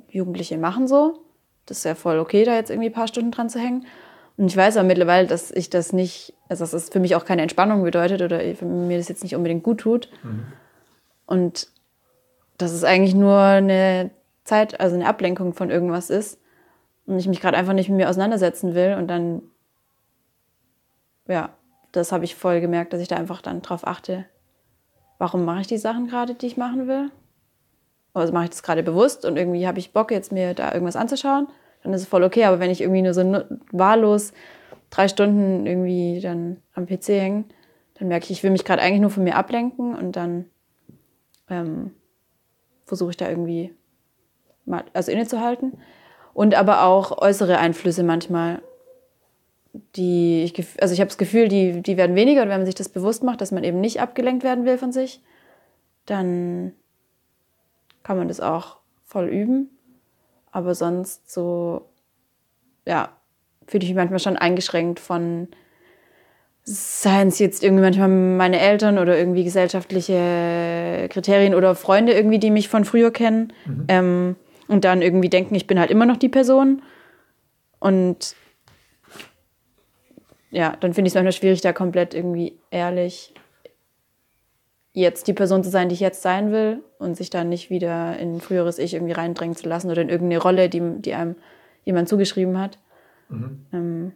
Jugendliche 0.10 0.58
machen 0.58 0.88
so. 0.88 1.20
Das 1.66 1.80
ist 1.80 1.84
ja 1.84 1.96
voll 1.96 2.20
okay, 2.20 2.44
da 2.46 2.56
jetzt 2.56 2.70
irgendwie 2.70 2.90
ein 2.90 2.94
paar 2.94 3.08
Stunden 3.08 3.32
dran 3.32 3.50
zu 3.50 3.60
hängen. 3.60 3.86
Und 4.40 4.48
ich 4.48 4.56
weiß 4.56 4.78
aber 4.78 4.88
mittlerweile, 4.88 5.28
dass 5.28 5.52
ich 5.52 5.70
das 5.70 5.92
nicht, 5.92 6.34
also 6.48 6.64
dass 6.64 6.72
es 6.72 6.88
für 6.88 7.02
mich 7.02 7.14
auch 7.18 7.26
keine 7.26 7.42
Entspannung 7.42 7.84
bedeutet 7.84 8.22
oder 8.22 8.38
mir 8.64 8.98
das 8.98 9.10
jetzt 9.10 9.22
nicht 9.22 9.36
unbedingt 9.36 9.64
gut 9.64 9.82
tut. 9.82 10.10
Mhm. 10.24 10.46
Und 11.26 11.68
dass 12.58 12.72
es 12.72 12.86
eigentlich 12.86 13.14
nur 13.14 13.38
eine 13.38 14.12
Zeit, 14.46 14.80
also 14.80 14.96
eine 14.96 15.08
Ablenkung 15.08 15.54
von 15.54 15.70
irgendwas 15.70 16.10
ist 16.10 16.40
und 17.06 17.20
ich 17.20 17.28
mich 17.28 17.42
gerade 17.42 17.58
einfach 17.58 17.74
nicht 17.74 17.90
mit 17.90 17.98
mir 17.98 18.10
auseinandersetzen 18.10 18.76
will 18.76 18.96
und 18.98 19.10
dann, 19.10 19.42
ja, 21.28 21.50
das 21.92 22.14
habe 22.14 22.24
ich 22.24 22.36
voll 22.36 22.62
gemerkt, 22.62 22.94
dass 22.94 23.02
ich 23.02 23.10
da 23.10 23.18
einfach 23.18 23.42
dann 23.42 23.62
drauf 23.62 23.86
achte, 23.86 24.24
warum 25.18 25.44
mache 25.44 25.60
ich 25.60 25.68
die 25.68 25.78
Sachen 25.78 26.08
gerade, 26.08 26.34
die 26.34 26.48
ich 26.48 26.56
machen 26.56 26.88
will? 26.88 27.12
Also 28.14 28.32
mache 28.32 28.46
ich 28.46 28.52
das 28.52 28.64
gerade 28.64 28.84
bewusst 28.84 29.26
und 29.26 29.36
irgendwie 29.36 29.68
habe 29.68 29.80
ich 29.80 29.92
Bock, 29.92 30.12
jetzt 30.12 30.32
mir 30.32 30.54
da 30.54 30.72
irgendwas 30.74 30.96
anzuschauen, 30.96 31.50
dann 31.84 31.94
ist 31.94 32.02
es 32.02 32.08
voll 32.08 32.24
okay. 32.24 32.46
Aber 32.46 32.60
wenn 32.60 32.72
ich 32.72 32.82
irgendwie 32.82 33.02
nur 33.02 33.14
so 33.14 33.44
wahllos 33.72 34.34
drei 34.90 35.08
Stunden 35.08 35.66
irgendwie 35.66 36.20
dann 36.22 36.58
am 36.74 36.88
PC 36.88 37.10
hänge, 37.10 37.44
dann 37.96 38.08
merke 38.08 38.26
ich, 38.26 38.32
ich 38.32 38.44
will 38.44 38.52
mich 38.52 38.66
gerade 38.66 38.82
eigentlich 38.82 39.02
nur 39.02 39.10
von 39.10 39.24
mir 39.24 39.36
ablenken 39.36 39.96
und 39.96 40.16
dann 40.16 40.46
ähm, 41.50 41.92
versuche 42.86 43.12
ich 43.12 43.18
da 43.18 43.30
irgendwie 43.30 43.74
mal, 44.66 44.84
also 44.94 45.12
innezuhalten. 45.12 45.78
Und 46.34 46.56
aber 46.56 46.84
auch 46.84 47.18
äußere 47.18 47.58
Einflüsse 47.58 48.04
manchmal, 48.04 48.62
die 49.96 50.44
ich, 50.44 50.82
also 50.82 50.94
ich 50.94 51.00
habe 51.00 51.10
das 51.10 51.18
Gefühl, 51.18 51.48
die, 51.48 51.82
die 51.82 51.98
werden 51.98 52.16
weniger 52.16 52.42
und 52.42 52.50
wenn 52.50 52.60
man 52.60 52.66
sich 52.66 52.76
das 52.76 52.90
bewusst 52.90 53.24
macht, 53.24 53.42
dass 53.42 53.52
man 53.52 53.64
eben 53.64 53.82
nicht 53.82 54.02
abgelenkt 54.02 54.44
werden 54.44 54.66
will 54.66 54.78
von 54.78 54.92
sich, 54.92 55.22
dann 56.06 56.74
kann 58.04 58.18
man 58.18 58.28
das 58.28 58.40
auch 58.40 58.78
voll 59.06 59.28
üben. 59.28 59.70
Aber 60.52 60.76
sonst 60.76 61.32
so, 61.32 61.90
ja, 62.86 63.10
fühle 63.68 63.84
ich 63.84 63.90
mich 63.90 63.98
manchmal 63.98 64.20
schon 64.20 64.38
eingeschränkt 64.38 65.00
von 65.00 65.48
seien 66.64 67.30
es 67.30 67.40
jetzt 67.40 67.64
irgendwie 67.64 67.82
manchmal 67.82 68.10
meine 68.10 68.60
Eltern 68.60 69.00
oder 69.00 69.18
irgendwie 69.18 69.44
gesellschaftliche 69.44 71.08
Kriterien 71.10 71.56
oder 71.56 71.74
Freunde 71.74 72.14
irgendwie, 72.14 72.38
die 72.38 72.52
mich 72.52 72.70
von 72.70 72.86
früher 72.86 73.12
kennen 73.12 73.54
mhm. 73.66 73.86
ähm, 73.88 74.36
und 74.68 74.86
dann 74.86 75.02
irgendwie 75.02 75.30
denken, 75.30 75.56
ich 75.56 75.66
bin 75.66 75.80
halt 75.80 75.90
immer 75.90 76.06
noch 76.06 76.18
die 76.18 76.30
Person. 76.30 76.84
Und 77.80 78.36
ja, 80.52 80.76
dann 80.80 80.94
finde 80.94 81.08
ich 81.08 81.12
es 81.12 81.16
manchmal 81.16 81.32
schwierig, 81.32 81.62
da 81.62 81.74
komplett 81.74 82.14
irgendwie 82.14 82.60
ehrlich 82.70 83.34
jetzt 84.94 85.28
die 85.28 85.34
Person 85.34 85.64
zu 85.64 85.70
sein, 85.70 85.90
die 85.90 85.96
ich 85.96 86.00
jetzt 86.00 86.22
sein 86.22 86.52
will 86.52 86.84
und 86.98 87.16
sich 87.16 87.30
dann 87.30 87.50
nicht 87.50 87.70
wieder 87.70 88.18
in 88.18 88.36
ein 88.36 88.42
früheres 88.42 88.80
Ich 88.80 88.94
irgendwie 88.94 89.14
reindrängen 89.14 89.56
zu 89.56 89.68
lassen 89.68 89.92
oder 89.92 90.02
in 90.02 90.10
irgendeine 90.10 90.42
Rolle, 90.42 90.70
die, 90.70 90.82
die 91.00 91.14
einem 91.14 91.36
jemand 91.86 92.10
zugeschrieben 92.10 92.60
hat. 92.60 92.78
Mhm. 93.30 93.66
Ähm, 93.72 94.12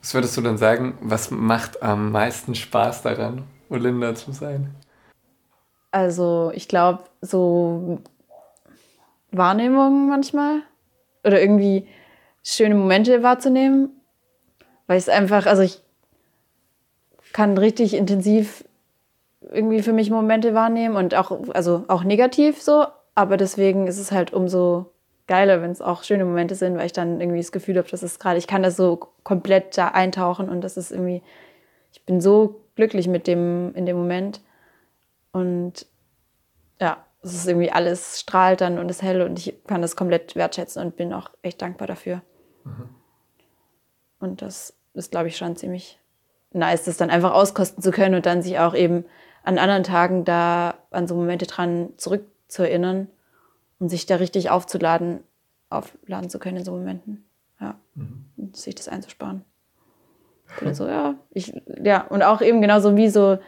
was 0.00 0.12
würdest 0.12 0.36
du 0.36 0.42
denn 0.42 0.58
sagen, 0.58 0.98
was 1.00 1.30
macht 1.30 1.82
am 1.82 2.12
meisten 2.12 2.54
Spaß 2.54 3.02
daran, 3.02 3.44
Olinda 3.70 4.14
zu 4.14 4.32
sein? 4.32 4.74
Also 5.90 6.52
ich 6.54 6.68
glaube, 6.68 7.04
so 7.22 8.00
Wahrnehmung 9.30 10.08
manchmal 10.08 10.60
oder 11.24 11.40
irgendwie 11.40 11.88
schöne 12.42 12.74
Momente 12.74 13.22
wahrzunehmen, 13.22 13.90
weil 14.86 14.98
ich 14.98 15.04
es 15.04 15.08
einfach, 15.08 15.46
also 15.46 15.62
ich 15.62 15.80
kann 17.34 17.58
richtig 17.58 17.94
intensiv 17.94 18.64
irgendwie 19.50 19.82
für 19.82 19.92
mich 19.92 20.08
Momente 20.08 20.54
wahrnehmen 20.54 20.96
und 20.96 21.14
auch, 21.14 21.32
also 21.52 21.84
auch 21.88 22.04
negativ 22.04 22.62
so, 22.62 22.86
aber 23.14 23.36
deswegen 23.36 23.86
ist 23.88 23.98
es 23.98 24.12
halt 24.12 24.32
umso 24.32 24.92
geiler, 25.26 25.60
wenn 25.60 25.72
es 25.72 25.82
auch 25.82 26.04
schöne 26.04 26.24
Momente 26.24 26.54
sind, 26.54 26.78
weil 26.78 26.86
ich 26.86 26.92
dann 26.92 27.20
irgendwie 27.20 27.40
das 27.40 27.52
Gefühl 27.52 27.76
habe, 27.76 27.88
dass 27.88 28.02
es 28.02 28.20
gerade, 28.20 28.38
ich 28.38 28.46
kann 28.46 28.62
das 28.62 28.76
so 28.76 29.08
komplett 29.24 29.76
da 29.76 29.88
eintauchen 29.88 30.48
und 30.48 30.62
das 30.62 30.76
ist 30.76 30.92
irgendwie, 30.92 31.22
ich 31.92 32.02
bin 32.04 32.20
so 32.20 32.60
glücklich 32.76 33.08
mit 33.08 33.26
dem 33.26 33.74
in 33.74 33.84
dem 33.84 33.96
Moment 33.96 34.40
und 35.32 35.86
ja, 36.80 37.04
es 37.20 37.34
ist 37.34 37.48
irgendwie 37.48 37.72
alles 37.72 38.20
strahlt 38.20 38.60
dann 38.60 38.78
und 38.78 38.88
ist 38.88 39.02
hell 39.02 39.22
und 39.22 39.40
ich 39.40 39.64
kann 39.66 39.82
das 39.82 39.96
komplett 39.96 40.36
wertschätzen 40.36 40.80
und 40.80 40.96
bin 40.96 41.12
auch 41.12 41.30
echt 41.42 41.60
dankbar 41.62 41.88
dafür. 41.88 42.22
Mhm. 42.62 42.90
Und 44.20 44.40
das 44.40 44.74
ist, 44.94 45.10
glaube 45.10 45.28
ich, 45.28 45.36
schon 45.36 45.56
ziemlich 45.56 45.98
nice, 46.54 46.84
das 46.84 46.96
dann 46.96 47.10
einfach 47.10 47.32
auskosten 47.32 47.82
zu 47.82 47.90
können 47.90 48.14
und 48.14 48.26
dann 48.26 48.42
sich 48.42 48.58
auch 48.58 48.74
eben 48.74 49.04
an 49.42 49.58
anderen 49.58 49.84
Tagen 49.84 50.24
da 50.24 50.74
an 50.90 51.06
so 51.06 51.14
Momente 51.14 51.46
dran 51.46 51.90
zurückzuerinnern 51.96 53.08
und 53.78 53.88
sich 53.88 54.06
da 54.06 54.16
richtig 54.16 54.50
aufzuladen, 54.50 55.20
aufladen 55.68 56.30
zu 56.30 56.38
können 56.38 56.58
in 56.58 56.64
so 56.64 56.72
Momenten. 56.72 57.24
Ja. 57.60 57.78
Mhm. 57.94 58.24
Und 58.36 58.56
sich 58.56 58.74
das 58.74 58.88
einzusparen. 58.88 59.44
Oder 60.60 60.74
so, 60.74 60.86
ja. 60.86 61.16
Ich, 61.30 61.52
ja, 61.82 62.02
und 62.02 62.22
auch 62.22 62.40
eben 62.40 62.60
genauso 62.60 62.96
wie 62.96 63.08
so 63.08 63.38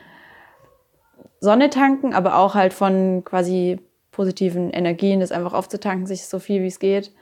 Sonne 1.40 1.70
tanken, 1.70 2.14
aber 2.14 2.36
auch 2.36 2.54
halt 2.54 2.72
von 2.72 3.22
quasi 3.24 3.80
positiven 4.10 4.70
Energien, 4.70 5.20
das 5.20 5.32
einfach 5.32 5.52
aufzutanken, 5.52 6.06
sich 6.06 6.26
so 6.26 6.38
viel 6.38 6.62
wie 6.62 6.68
es 6.68 6.78
geht 6.78 7.12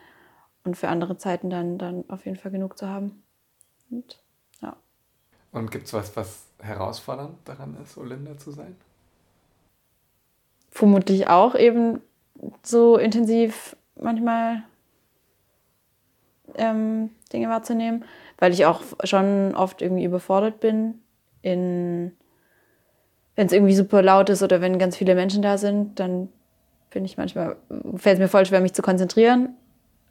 und 0.65 0.77
für 0.77 0.89
andere 0.89 1.17
Zeiten 1.19 1.51
dann, 1.51 1.77
dann 1.79 2.05
auf 2.09 2.25
jeden 2.25 2.37
Fall 2.37 2.53
genug 2.53 2.79
zu 2.79 2.89
haben. 2.89 3.23
Und. 3.91 4.24
Und 5.55 5.71
gibt 5.71 5.87
es 5.87 5.93
was, 5.93 6.15
was 6.17 6.47
herausfordernd 6.61 7.37
daran 7.45 7.77
ist, 7.83 7.97
Olinda 7.97 8.37
zu 8.37 8.51
sein? 8.51 8.77
Vermutlich 10.73 11.29
auch 11.29 11.55
eben 11.55 12.01
so 12.65 12.99
intensiv 12.99 13.77
manchmal 13.95 14.65
ähm, 16.57 17.11
Dinge 17.33 17.49
wahrzunehmen, 17.49 18.05
weil 18.39 18.53
ich 18.53 18.67
auch 18.67 18.83
schon 19.05 19.55
oft 19.55 19.81
irgendwie 19.81 20.05
überfordert 20.05 20.59
bin, 20.59 21.01
in 21.41 22.13
wenn 23.37 23.47
es 23.47 23.53
irgendwie 23.53 23.75
super 23.75 24.03
laut 24.03 24.31
ist 24.31 24.43
oder 24.43 24.61
wenn 24.61 24.79
ganz 24.79 24.97
viele 24.97 25.15
Menschen 25.15 25.43
da 25.43 25.59
sind, 25.59 25.99
dann 25.99 26.29
finde 26.91 27.07
ich 27.07 27.17
manchmal, 27.17 27.57
fällt 27.97 28.15
es 28.15 28.21
mir 28.21 28.29
voll 28.29 28.47
schwer, 28.47 28.61
mich 28.61 28.75
zu 28.75 28.83
konzentrieren. 28.83 29.57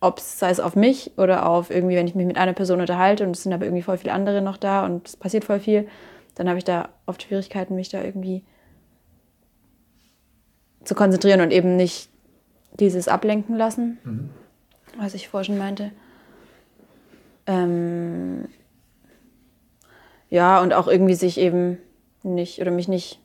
Ob 0.04 0.18
es 0.18 0.38
sei 0.38 0.50
es 0.50 0.60
auf 0.60 0.76
mich 0.76 1.12
oder 1.16 1.48
auf 1.48 1.70
irgendwie, 1.70 1.96
wenn 1.96 2.08
ich 2.08 2.14
mich 2.14 2.26
mit 2.26 2.38
einer 2.38 2.52
Person 2.52 2.82
unterhalte 2.82 3.24
und 3.24 3.38
es 3.38 3.44
sind 3.44 3.54
aber 3.54 3.64
irgendwie 3.64 3.84
voll 3.84 3.98
viele 3.98 4.12
andere 4.12 4.42
noch 4.42 4.58
da 4.58 4.84
und 4.84 5.08
es 5.08 5.16
passiert 5.16 5.46
voll 5.46 5.62
viel, 5.62 5.88
dann 6.36 6.50
habe 6.50 6.58
ich 6.58 6.66
da 6.66 6.90
oft 7.06 7.24
Schwierigkeiten, 7.24 7.76
mich 7.76 7.88
da 7.88 8.04
irgendwie 8.04 8.44
zu 10.84 10.94
konzentrieren 10.94 11.40
und 11.40 11.52
eben 11.52 11.78
nicht 11.78 12.10
dieses 12.78 13.08
Ablenken 13.08 13.56
lassen, 13.56 13.98
mhm. 14.04 14.30
was 14.98 15.14
ich 15.14 15.30
vorhin 15.30 15.46
schon 15.46 15.58
meinte. 15.58 15.92
Ähm, 17.48 18.50
ja, 20.30 20.62
und 20.62 20.74
auch 20.74 20.90
irgendwie 20.90 21.16
sich 21.16 21.38
eben 21.38 21.78
nicht 22.24 22.60
oder 22.60 22.72
mich 22.72 22.90
nicht 22.90 23.22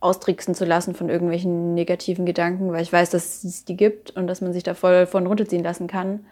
austricksen 0.00 0.54
zu 0.54 0.64
lassen 0.64 0.94
von 0.94 1.08
irgendwelchen 1.08 1.74
negativen 1.74 2.24
Gedanken, 2.24 2.72
weil 2.72 2.82
ich 2.82 2.92
weiß, 2.92 3.10
dass 3.10 3.42
es 3.42 3.64
die 3.64 3.76
gibt 3.76 4.12
und 4.12 4.26
dass 4.26 4.40
man 4.40 4.52
sich 4.52 4.62
da 4.62 4.74
voll 4.74 5.06
von 5.06 5.26
runterziehen 5.26 5.64
lassen 5.64 5.88
kann. 5.88 6.24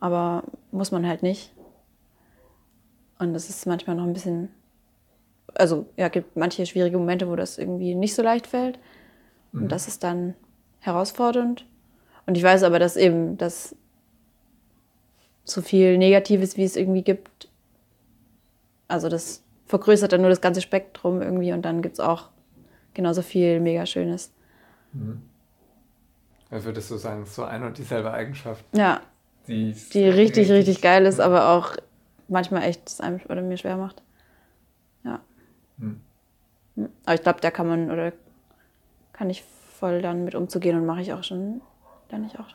Aber 0.00 0.42
muss 0.72 0.90
man 0.90 1.06
halt 1.06 1.22
nicht. 1.22 1.52
Und 3.18 3.34
das 3.34 3.48
ist 3.48 3.66
manchmal 3.66 3.94
noch 3.94 4.04
ein 4.04 4.12
bisschen, 4.12 4.48
also 5.54 5.86
ja, 5.96 6.08
gibt 6.08 6.36
manche 6.36 6.66
schwierige 6.66 6.98
Momente, 6.98 7.28
wo 7.28 7.36
das 7.36 7.56
irgendwie 7.56 7.94
nicht 7.94 8.14
so 8.14 8.22
leicht 8.22 8.48
fällt. 8.48 8.80
Und 9.52 9.64
mhm. 9.64 9.68
das 9.68 9.86
ist 9.86 10.02
dann 10.02 10.34
herausfordernd. 10.80 11.64
Und 12.26 12.36
ich 12.36 12.42
weiß 12.42 12.64
aber, 12.64 12.80
dass 12.80 12.96
eben 12.96 13.36
das 13.38 13.76
so 15.44 15.62
viel 15.62 15.98
Negatives, 15.98 16.56
wie 16.56 16.64
es 16.64 16.76
irgendwie 16.76 17.02
gibt, 17.02 17.48
also 18.88 19.08
das 19.08 19.42
vergrößert 19.66 20.12
dann 20.12 20.20
nur 20.20 20.30
das 20.30 20.40
ganze 20.40 20.60
Spektrum 20.60 21.22
irgendwie 21.22 21.52
und 21.52 21.62
dann 21.62 21.82
gibt 21.82 21.94
es 21.94 22.00
auch 22.00 22.28
genauso 22.94 23.22
viel 23.22 23.60
mega 23.60 23.86
Schönes. 23.86 24.32
Mhm. 24.92 25.22
Also 26.50 26.66
würdest 26.66 26.90
du 26.90 26.96
sagen, 26.96 27.24
so 27.24 27.44
eine 27.44 27.66
und 27.66 27.78
dieselbe 27.78 28.12
Eigenschaft? 28.12 28.64
Ja. 28.72 29.00
Die, 29.48 29.72
die 29.72 30.08
richtig, 30.08 30.50
richtig 30.50 30.82
geil 30.82 31.06
ist, 31.06 31.18
aber 31.18 31.48
auch 31.50 31.76
manchmal 32.28 32.62
echt 32.62 32.88
es 32.88 33.00
einem 33.00 33.20
oder 33.28 33.42
mir 33.42 33.56
schwer 33.56 33.76
macht. 33.76 34.02
Ja. 35.04 35.20
Mhm. 35.78 36.00
Aber 37.04 37.14
ich 37.14 37.22
glaube, 37.22 37.40
da 37.40 37.50
kann 37.50 37.66
man 37.66 37.90
oder 37.90 38.12
kann 39.12 39.30
ich 39.30 39.42
voll 39.78 40.02
dann 40.02 40.24
mit 40.24 40.34
umzugehen 40.34 40.76
und 40.76 40.86
mache 40.86 41.00
ich 41.00 41.12
auch 41.12 41.24
schon, 41.24 41.60
lerne 42.10 42.26
ich 42.26 42.38
auch. 42.38 42.46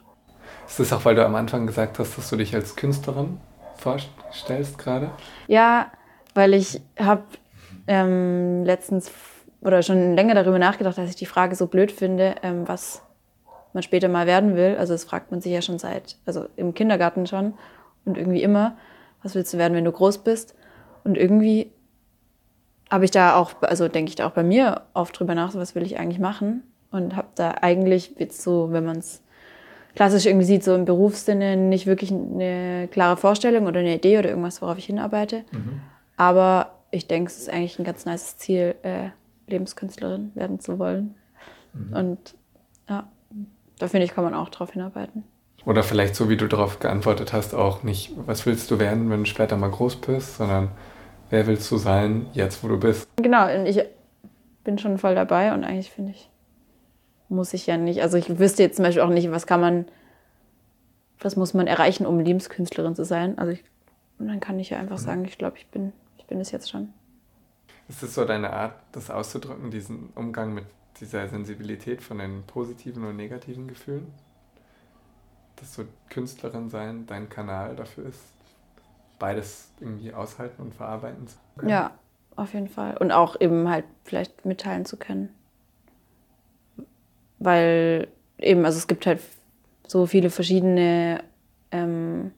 Ist 0.68 0.80
das 0.80 0.94
auch, 0.94 1.04
weil 1.06 1.16
du 1.16 1.26
am 1.26 1.36
Anfang 1.36 1.68
gesagt 1.68 2.00
hast, 2.00 2.18
dass 2.18 2.30
du 2.30 2.36
dich 2.36 2.56
als 2.56 2.76
Künstlerin 2.76 3.40
vorstellst 3.78 4.78
gerade? 4.78 5.12
Ja, 5.48 5.92
weil 6.34 6.54
ich 6.54 6.82
habe 7.00 7.24
ähm, 7.88 8.64
letztens 8.64 9.12
oder 9.62 9.82
schon 9.82 10.16
länger 10.16 10.36
darüber 10.36 10.60
nachgedacht, 10.60 10.98
dass 10.98 11.10
ich 11.10 11.16
die 11.16 11.26
Frage 11.26 11.56
so 11.56 11.68
blöd 11.68 11.92
finde, 11.92 12.36
ähm, 12.44 12.68
was 12.68 13.02
man 13.74 13.84
später 13.84 14.08
mal 14.08 14.28
werden 14.28 14.56
will. 14.56 14.76
Also 14.78 14.94
das 14.94 15.04
fragt 15.04 15.32
man 15.32 15.42
sich 15.42 15.52
ja 15.52 15.62
schon 15.62 15.80
seit, 15.80 16.18
also 16.26 16.46
im 16.56 16.74
Kindergarten 16.74 17.28
schon 17.28 17.54
und 18.06 18.18
irgendwie 18.18 18.44
immer, 18.44 18.78
was 19.24 19.36
willst 19.36 19.54
du 19.54 19.58
werden, 19.58 19.74
wenn 19.74 19.86
du 19.86 19.92
groß 19.92 20.20
bist? 20.20 20.56
Und 21.04 21.18
irgendwie 21.18 21.72
habe 22.90 23.06
ich 23.06 23.12
da 23.12 23.36
auch, 23.36 23.54
also 23.62 23.88
denke 23.88 24.10
ich 24.10 24.16
da 24.16 24.28
auch 24.28 24.32
bei 24.32 24.44
mir 24.44 24.82
oft 24.94 25.18
drüber 25.20 25.36
nach, 25.36 25.52
so 25.52 25.60
was 25.60 25.76
will 25.76 25.84
ich 25.84 26.00
eigentlich 26.00 26.20
machen? 26.20 26.64
und 26.92 27.16
habe 27.16 27.28
da 27.36 27.56
eigentlich 27.62 28.14
jetzt 28.18 28.42
so, 28.42 28.72
wenn 28.72 28.86
man 28.86 28.98
es 28.98 29.22
klassisch 29.96 30.26
irgendwie 30.26 30.46
sieht, 30.46 30.64
so 30.64 30.76
im 30.76 30.86
Berufssinne 30.86 31.58
nicht 31.58 31.88
wirklich 31.88 32.12
eine 32.12 32.88
klare 32.92 33.18
Vorstellung 33.18 33.66
oder 33.66 33.80
eine 33.80 33.96
Idee 33.96 34.20
oder 34.20 34.30
irgendwas, 34.30 34.62
worauf 34.62 34.78
ich 34.78 34.86
hinarbeite. 34.86 35.44
Mhm. 35.52 35.82
Aber 36.18 36.72
ich 36.92 37.08
denke, 37.08 37.32
es 37.32 37.38
ist 37.38 37.50
eigentlich 37.50 37.80
ein 37.80 37.86
ganz 37.86 38.06
nices 38.06 38.38
Ziel, 38.38 38.76
äh, 38.84 39.10
Lebenskünstlerin 39.48 40.32
werden 40.36 40.60
zu 40.60 40.80
wollen. 40.80 41.16
Mhm. 41.74 41.94
Und 41.94 42.36
ja, 42.90 43.08
da 43.80 43.88
finde 43.88 44.06
ich, 44.06 44.14
kann 44.14 44.24
man 44.24 44.34
auch 44.34 44.50
drauf 44.50 44.72
hinarbeiten. 44.72 45.24
Oder 45.66 45.84
vielleicht 45.84 46.16
so, 46.16 46.30
wie 46.30 46.38
du 46.38 46.48
darauf 46.48 46.80
geantwortet 46.80 47.34
hast, 47.34 47.54
auch 47.54 47.84
nicht, 47.84 48.14
was 48.16 48.46
willst 48.46 48.72
du 48.72 48.80
werden, 48.80 49.10
wenn 49.10 49.24
du 49.24 49.26
später 49.26 49.58
mal 49.58 49.70
groß 49.70 49.98
bist, 49.98 50.38
sondern 50.38 50.72
wer 51.30 51.46
willst 51.48 51.70
du 51.72 51.78
sein, 51.78 52.28
jetzt 52.34 52.64
wo 52.64 52.70
du 52.70 52.80
bist? 52.80 53.10
Genau, 53.18 53.54
und 53.54 53.66
ich 53.66 53.84
bin 54.64 54.78
schon 54.78 54.98
voll 54.98 55.16
dabei 55.16 55.54
und 55.54 55.64
eigentlich 55.64 55.92
finde 55.92 56.12
ich, 56.12 56.30
muss 57.30 57.54
ich 57.54 57.68
ja 57.68 57.78
nicht. 57.78 58.02
Also 58.02 58.18
ich 58.18 58.40
wüsste 58.40 58.64
jetzt 58.64 58.78
zum 58.78 58.86
Beispiel 58.86 59.02
auch 59.02 59.10
nicht, 59.10 59.30
was 59.32 59.46
kann 59.46 59.60
man, 59.60 59.86
was 61.20 61.36
muss 61.36 61.54
man 61.54 61.68
erreichen, 61.68 62.06
um 62.06 62.20
Lebenskünstlerin 62.20 62.96
zu 62.96 63.04
sein. 63.04 63.38
Also 63.38 63.52
ich, 63.52 63.64
und 64.20 64.28
dann 64.28 64.40
kann 64.40 64.60
ich 64.60 64.70
ja 64.70 64.78
einfach 64.78 64.98
mhm. 64.98 65.04
sagen, 65.04 65.26
ich 65.26 65.38
glaube, 65.38 65.58
ich 65.58 65.68
bin, 65.68 65.92
ich 66.18 66.26
bin 66.26 66.40
es 66.40 66.52
jetzt 66.52 66.70
schon. 66.70 66.94
Ist 67.90 68.04
das 68.04 68.14
so 68.14 68.26
deine 68.26 68.52
Art, 68.52 68.76
das 68.92 69.10
auszudrücken, 69.10 69.72
diesen 69.72 70.10
Umgang 70.16 70.54
mit 70.54 70.66
dieser 71.00 71.28
Sensibilität 71.28 72.02
von 72.02 72.18
den 72.18 72.44
positiven 72.44 73.04
und 73.06 73.16
negativen 73.16 73.68
Gefühlen? 73.68 74.14
Dass 75.56 75.74
so 75.74 75.86
Künstlerin 76.10 76.70
sein 76.70 77.06
dein 77.08 77.30
Kanal 77.30 77.76
dafür 77.76 78.08
ist, 78.08 78.22
beides 79.20 79.72
irgendwie 79.80 80.14
aushalten 80.14 80.62
und 80.62 80.76
verarbeiten 80.76 81.28
zu 81.28 81.38
können? 81.56 81.70
Ja, 81.70 81.92
auf 82.36 82.54
jeden 82.54 82.68
Fall. 82.68 82.98
Und 82.98 83.12
auch 83.12 83.40
eben 83.40 83.70
halt 83.70 83.86
vielleicht 84.04 84.46
mitteilen 84.46 84.86
zu 84.86 84.98
können 84.98 85.30
weil 87.40 88.08
eben, 88.38 88.66
also 88.66 88.78
es 88.78 88.88
gibt 88.88 89.06
halt 89.06 89.22
so 89.88 90.06
viele 90.06 90.30
verschiedene 90.30 91.24
ähm, 91.72 92.32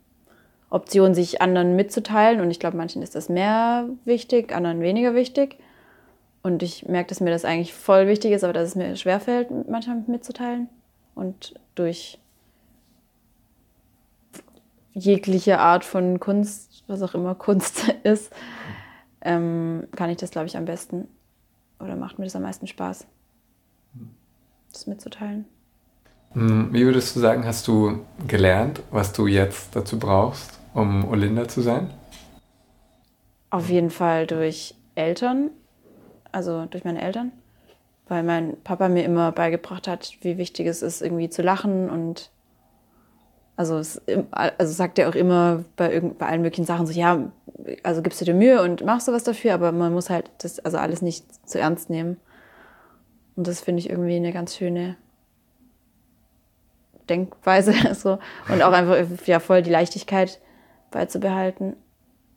Optionen, 0.69 1.15
sich 1.15 1.41
anderen 1.41 1.75
mitzuteilen. 1.75 2.41
Und 2.41 2.51
ich 2.51 2.59
glaube, 2.59 2.77
manchen 2.77 3.01
ist 3.01 3.15
das 3.15 3.29
mehr 3.29 3.89
wichtig, 4.05 4.53
anderen 4.53 4.81
weniger 4.81 5.15
wichtig. 5.15 5.57
Und 6.41 6.63
ich 6.63 6.87
merke, 6.87 7.09
dass 7.09 7.19
mir 7.19 7.31
das 7.31 7.45
eigentlich 7.45 7.73
voll 7.73 8.07
wichtig 8.07 8.31
ist, 8.31 8.43
aber 8.43 8.53
dass 8.53 8.69
es 8.69 8.75
mir 8.75 8.95
schwerfällt, 8.95 9.49
manchmal 9.67 10.03
mitzuteilen. 10.07 10.69
Und 11.15 11.55
durch 11.75 12.19
jegliche 14.93 15.59
Art 15.59 15.83
von 15.83 16.19
Kunst, 16.19 16.83
was 16.87 17.01
auch 17.01 17.13
immer 17.13 17.35
Kunst 17.35 17.93
ist, 18.03 18.31
ähm, 19.21 19.87
kann 19.95 20.09
ich 20.09 20.17
das, 20.17 20.31
glaube 20.31 20.47
ich, 20.47 20.55
am 20.55 20.65
besten 20.65 21.07
oder 21.79 21.95
macht 21.95 22.19
mir 22.19 22.25
das 22.25 22.35
am 22.35 22.43
meisten 22.43 22.67
Spaß 22.67 23.05
das 24.71 24.87
mitzuteilen. 24.87 25.45
Hm, 26.33 26.69
wie 26.71 26.85
würdest 26.85 27.15
du 27.15 27.19
sagen, 27.19 27.45
hast 27.45 27.67
du 27.67 28.05
gelernt, 28.27 28.81
was 28.91 29.13
du 29.13 29.27
jetzt 29.27 29.75
dazu 29.75 29.97
brauchst, 29.97 30.59
um 30.73 31.09
Olinda 31.09 31.47
zu 31.47 31.61
sein? 31.61 31.89
Auf 33.49 33.69
jeden 33.69 33.89
Fall 33.89 34.27
durch 34.27 34.75
Eltern, 34.93 35.49
also 36.31 36.65
durch 36.65 36.83
meine 36.83 37.01
Eltern, 37.01 37.31
weil 38.07 38.23
mein 38.23 38.57
Papa 38.63 38.89
mir 38.89 39.03
immer 39.03 39.31
beigebracht 39.31 39.87
hat, 39.87 40.17
wie 40.21 40.37
wichtig 40.37 40.67
es 40.67 40.83
ist, 40.83 41.01
irgendwie 41.01 41.29
zu 41.29 41.41
lachen 41.41 41.89
und 41.89 42.29
also, 43.55 43.77
es, 43.77 44.01
also 44.31 44.71
sagt 44.71 44.99
er 44.99 45.09
auch 45.09 45.15
immer 45.15 45.65
bei, 45.75 45.99
bei 45.99 46.27
allen 46.27 46.43
möglichen 46.43 46.63
Sachen 46.63 46.87
so, 46.87 46.93
ja, 46.93 47.29
also 47.83 48.01
gibst 48.01 48.21
du 48.21 48.25
dir 48.25 48.33
Mühe 48.33 48.61
und 48.61 48.85
machst 48.85 49.09
du 49.09 49.11
was 49.11 49.25
dafür, 49.25 49.53
aber 49.53 49.73
man 49.73 49.91
muss 49.91 50.09
halt 50.09 50.31
das 50.37 50.59
also 50.59 50.77
alles 50.77 51.01
nicht 51.01 51.25
zu 51.45 51.59
ernst 51.59 51.89
nehmen. 51.89 52.15
Und 53.35 53.47
das 53.47 53.59
finde 53.59 53.79
ich 53.79 53.89
irgendwie 53.89 54.15
eine 54.15 54.31
ganz 54.31 54.55
schöne 54.55 54.95
Denkweise. 57.09 57.73
so. 57.93 58.19
Und 58.47 58.61
auch 58.61 58.71
einfach 58.71 58.95
ja, 59.25 59.39
voll 59.39 59.61
die 59.61 59.69
Leichtigkeit 59.69 60.39
beizubehalten. 60.91 61.75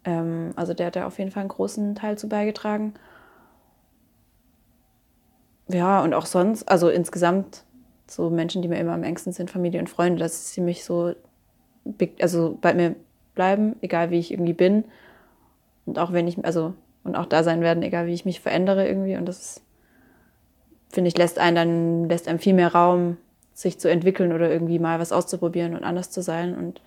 Ähm, 0.05 0.53
also 0.57 0.75
der 0.75 0.87
hat 0.87 0.97
da 0.97 1.07
auf 1.07 1.19
jeden 1.19 1.31
Fall 1.31 1.43
einen 1.43 1.49
großen 1.49 1.95
Teil 1.95 2.19
zu 2.19 2.29
beigetragen. 2.29 2.95
Ja, 5.69 6.03
und 6.03 6.13
auch 6.15 6.27
sonst, 6.27 6.69
also 6.69 6.89
insgesamt 6.89 7.65
so 8.07 8.29
Menschen, 8.31 8.63
die 8.63 8.69
mir 8.69 8.79
immer 8.79 8.93
am 8.93 9.05
engsten 9.05 9.33
sind, 9.33 9.51
Familie 9.51 9.81
und 9.81 9.89
Freunde, 9.89 10.19
dass 10.19 10.53
sie 10.53 10.61
mich 10.61 10.85
so, 10.85 11.15
also 12.21 12.59
bei 12.61 12.75
mir 12.75 12.95
bleiben, 13.35 13.77
egal 13.81 14.11
wie 14.11 14.19
ich 14.19 14.33
irgendwie 14.33 14.53
bin. 14.53 14.85
Und 15.87 15.99
auch 15.99 16.13
wenn 16.13 16.29
ich, 16.29 16.45
also, 16.45 16.75
und 17.05 17.17
auch 17.17 17.27
da 17.27 17.43
sein 17.43 17.63
werden, 17.63 17.83
egal 17.83 18.07
wie 18.07 18.13
ich 18.13 18.25
mich 18.25 18.41
verändere 18.41 18.87
irgendwie. 18.87 19.17
Und 19.17 19.27
das 19.27 19.63
finde 20.91 21.09
ich, 21.09 21.17
lässt 21.17 21.39
einen 21.39 21.57
dann, 21.57 22.09
lässt 22.09 22.29
einem 22.29 22.39
viel 22.39 22.55
mehr 22.55 22.73
Raum, 22.73 23.17
sich 23.63 23.79
zu 23.79 23.89
entwickeln 23.89 24.33
oder 24.33 24.51
irgendwie 24.51 24.79
mal 24.79 24.99
was 24.99 25.13
auszuprobieren 25.13 25.75
und 25.75 25.85
anders 25.85 26.11
zu 26.11 26.23
sein. 26.23 26.55
Und 26.55 26.81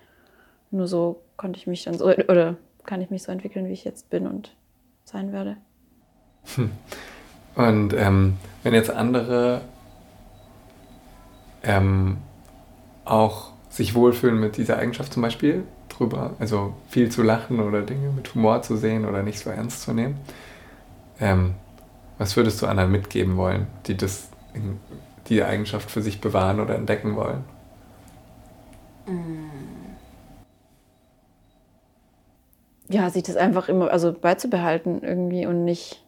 nur 0.70 0.86
so 0.86 1.22
konnte 1.36 1.58
ich 1.58 1.66
mich 1.66 1.84
dann 1.84 1.98
so, 1.98 2.06
oder 2.06 2.56
kann 2.84 3.00
ich 3.00 3.10
mich 3.10 3.22
so 3.22 3.32
entwickeln, 3.32 3.66
wie 3.66 3.72
ich 3.72 3.84
jetzt 3.84 4.10
bin 4.10 4.26
und 4.26 4.54
sein 5.04 5.32
werde. 5.32 5.56
Hm. 6.54 6.70
Und 7.56 7.94
ähm, 7.94 8.36
wenn 8.62 8.74
jetzt 8.74 8.90
andere 8.90 9.62
ähm, 11.62 12.18
auch 13.04 13.52
sich 13.70 13.94
wohlfühlen 13.94 14.38
mit 14.38 14.56
dieser 14.56 14.78
Eigenschaft 14.78 15.12
zum 15.12 15.22
Beispiel, 15.22 15.64
drüber, 15.88 16.34
also 16.38 16.74
viel 16.88 17.10
zu 17.10 17.22
lachen 17.22 17.60
oder 17.60 17.82
Dinge 17.82 18.10
mit 18.10 18.34
Humor 18.34 18.62
zu 18.62 18.76
sehen 18.76 19.06
oder 19.06 19.22
nicht 19.22 19.38
so 19.38 19.50
ernst 19.50 19.82
zu 19.82 19.92
nehmen, 19.92 20.18
ähm, 21.20 21.54
was 22.18 22.36
würdest 22.36 22.60
du 22.60 22.66
anderen 22.66 22.92
mitgeben 22.92 23.36
wollen, 23.36 23.66
die 23.86 23.96
das 23.96 24.28
die 25.28 25.42
Eigenschaft 25.42 25.90
für 25.90 26.02
sich 26.02 26.20
bewahren 26.20 26.60
oder 26.60 26.74
entdecken 26.74 27.16
wollen? 27.16 27.44
Mm. 29.06 29.46
Ja, 32.88 33.10
sich 33.10 33.24
das 33.24 33.36
einfach 33.36 33.68
immer 33.68 33.90
also 33.90 34.12
beizubehalten 34.12 35.02
irgendwie 35.02 35.46
und 35.46 35.64
nicht, 35.64 36.04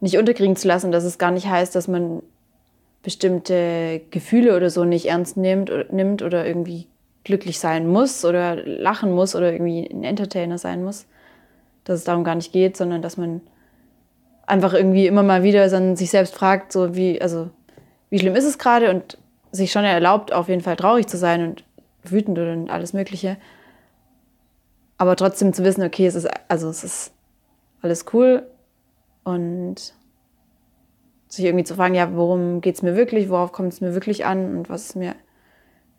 nicht 0.00 0.18
unterkriegen 0.18 0.56
zu 0.56 0.68
lassen, 0.68 0.92
dass 0.92 1.04
es 1.04 1.18
gar 1.18 1.32
nicht 1.32 1.48
heißt, 1.48 1.74
dass 1.74 1.88
man 1.88 2.22
bestimmte 3.02 4.02
Gefühle 4.10 4.56
oder 4.56 4.70
so 4.70 4.84
nicht 4.84 5.06
ernst 5.06 5.36
nimmt, 5.36 5.70
nimmt 5.92 6.22
oder 6.22 6.46
irgendwie 6.46 6.88
glücklich 7.24 7.58
sein 7.58 7.88
muss 7.88 8.24
oder 8.24 8.56
lachen 8.56 9.12
muss 9.12 9.34
oder 9.34 9.52
irgendwie 9.52 9.88
ein 9.88 10.04
Entertainer 10.04 10.58
sein 10.58 10.84
muss. 10.84 11.06
Dass 11.84 11.98
es 11.98 12.04
darum 12.04 12.24
gar 12.24 12.36
nicht 12.36 12.52
geht, 12.52 12.76
sondern 12.76 13.02
dass 13.02 13.16
man 13.16 13.40
einfach 14.46 14.74
irgendwie 14.74 15.06
immer 15.06 15.24
mal 15.24 15.42
wieder 15.42 15.68
sich 15.96 16.10
selbst 16.10 16.34
fragt, 16.34 16.72
so 16.72 16.94
wie, 16.94 17.20
also 17.20 17.50
wie 18.10 18.18
schlimm 18.18 18.34
ist 18.34 18.44
es 18.44 18.58
gerade? 18.58 18.90
Und 18.90 19.18
sich 19.52 19.72
schon 19.72 19.84
erlaubt, 19.84 20.32
auf 20.32 20.48
jeden 20.48 20.60
Fall 20.60 20.76
traurig 20.76 21.06
zu 21.06 21.16
sein 21.16 21.42
und 21.46 21.64
wütend 22.04 22.38
und 22.38 22.70
alles 22.70 22.92
Mögliche. 22.92 23.36
Aber 24.98 25.16
trotzdem 25.16 25.52
zu 25.52 25.64
wissen, 25.64 25.82
okay, 25.82 26.06
es 26.06 26.14
ist, 26.14 26.28
also 26.48 26.68
es 26.68 26.84
ist 26.84 27.12
alles 27.82 28.06
cool. 28.12 28.46
Und 29.24 29.94
sich 31.28 31.44
irgendwie 31.44 31.64
zu 31.64 31.74
fragen, 31.74 31.94
ja, 31.94 32.14
worum 32.14 32.60
geht 32.60 32.76
es 32.76 32.82
mir 32.82 32.96
wirklich, 32.96 33.28
worauf 33.28 33.52
kommt 33.52 33.72
es 33.72 33.80
mir 33.80 33.94
wirklich 33.94 34.24
an? 34.24 34.56
Und 34.56 34.70
was 34.70 34.86
ist 34.86 34.96
mir 34.96 35.14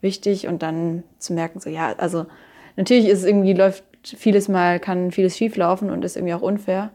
wichtig? 0.02 0.48
Und 0.48 0.62
dann 0.64 1.04
zu 1.20 1.34
merken, 1.34 1.60
so 1.60 1.70
ja, 1.70 1.94
also 1.98 2.26
natürlich 2.76 3.08
ist 3.08 3.20
es 3.20 3.26
irgendwie, 3.26 3.54
läuft 3.54 3.84
vieles 4.04 4.48
mal, 4.48 4.80
kann 4.80 5.12
vieles 5.12 5.38
schief 5.38 5.56
laufen 5.58 5.90
und 5.90 6.06
ist 6.06 6.16
irgendwie 6.16 6.34
auch 6.34 6.42
unfair. 6.42 6.92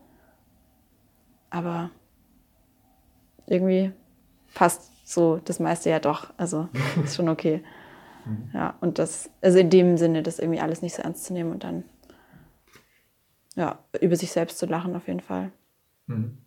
Aber 1.51 1.91
irgendwie 3.47 3.93
passt 4.55 4.92
so 5.05 5.41
das 5.45 5.59
meiste 5.61 5.91
ja 5.91 6.01
doch. 6.01 6.33
Also 6.37 6.69
ist 7.05 7.17
schon 7.17 7.29
okay. 7.29 7.63
Mhm. 8.25 8.51
Ja, 8.55 8.75
und 8.81 8.99
das, 8.99 9.31
also 9.41 9.59
in 9.59 9.71
dem 9.71 9.97
Sinne, 9.97 10.23
das 10.23 10.39
irgendwie 10.39 10.61
alles 10.61 10.83
nicht 10.83 10.95
so 10.95 11.03
ernst 11.03 11.25
zu 11.25 11.33
nehmen 11.33 11.53
und 11.53 11.65
dann 11.65 11.85
ja, 13.55 13.79
über 14.01 14.17
sich 14.17 14.33
selbst 14.33 14.59
zu 14.59 14.67
lachen 14.67 14.97
auf 14.97 15.09
jeden 15.09 15.21
Fall. 15.21 15.53
Mhm. 16.07 16.39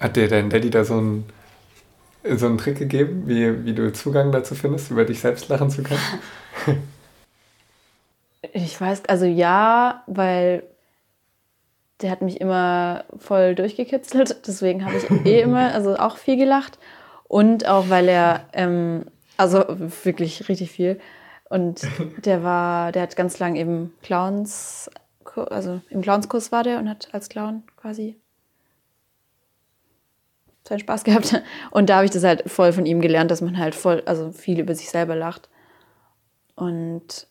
Hat 0.00 0.16
dir 0.16 0.28
dein 0.28 0.50
Daddy 0.50 0.70
da 0.70 0.84
so 0.84 0.98
einen, 0.98 1.24
so 2.24 2.46
einen 2.46 2.58
Trick 2.58 2.78
gegeben, 2.78 3.28
wie, 3.28 3.64
wie 3.64 3.72
du 3.72 3.92
Zugang 3.92 4.32
dazu 4.32 4.56
findest, 4.56 4.90
über 4.90 5.04
dich 5.04 5.20
selbst 5.20 5.48
lachen 5.48 5.70
zu 5.70 5.82
können? 5.84 6.00
ich 8.52 8.80
weiß, 8.80 9.04
also 9.06 9.24
ja, 9.24 10.02
weil 10.06 10.64
der 12.02 12.10
hat 12.10 12.22
mich 12.22 12.40
immer 12.40 13.04
voll 13.18 13.54
durchgekitzelt, 13.54 14.36
deswegen 14.46 14.84
habe 14.84 14.96
ich 14.96 15.26
eh 15.26 15.40
immer, 15.40 15.72
also 15.72 15.96
auch 15.96 16.16
viel 16.16 16.36
gelacht. 16.36 16.78
Und 17.24 17.66
auch, 17.66 17.88
weil 17.88 18.08
er, 18.08 18.46
ähm, 18.52 19.06
also 19.36 19.64
wirklich 19.68 20.48
richtig 20.48 20.70
viel. 20.70 21.00
Und 21.48 21.82
der 22.24 22.42
war, 22.42 22.92
der 22.92 23.02
hat 23.02 23.16
ganz 23.16 23.38
lang 23.38 23.56
eben 23.56 23.94
Clowns, 24.02 24.90
also 25.34 25.80
im 25.88 26.02
Clownskurs 26.02 26.52
war 26.52 26.62
der 26.62 26.78
und 26.78 26.88
hat 26.88 27.08
als 27.12 27.28
Clown 27.28 27.62
quasi 27.76 28.16
seinen 30.66 30.80
Spaß 30.80 31.04
gehabt. 31.04 31.42
Und 31.70 31.88
da 31.88 31.96
habe 31.96 32.04
ich 32.04 32.10
das 32.10 32.24
halt 32.24 32.48
voll 32.50 32.72
von 32.72 32.86
ihm 32.86 33.00
gelernt, 33.00 33.30
dass 33.30 33.40
man 33.40 33.58
halt 33.58 33.74
voll, 33.74 34.02
also 34.06 34.30
viel 34.30 34.60
über 34.60 34.74
sich 34.74 34.90
selber 34.90 35.16
lacht. 35.16 35.48
Und 36.54 37.26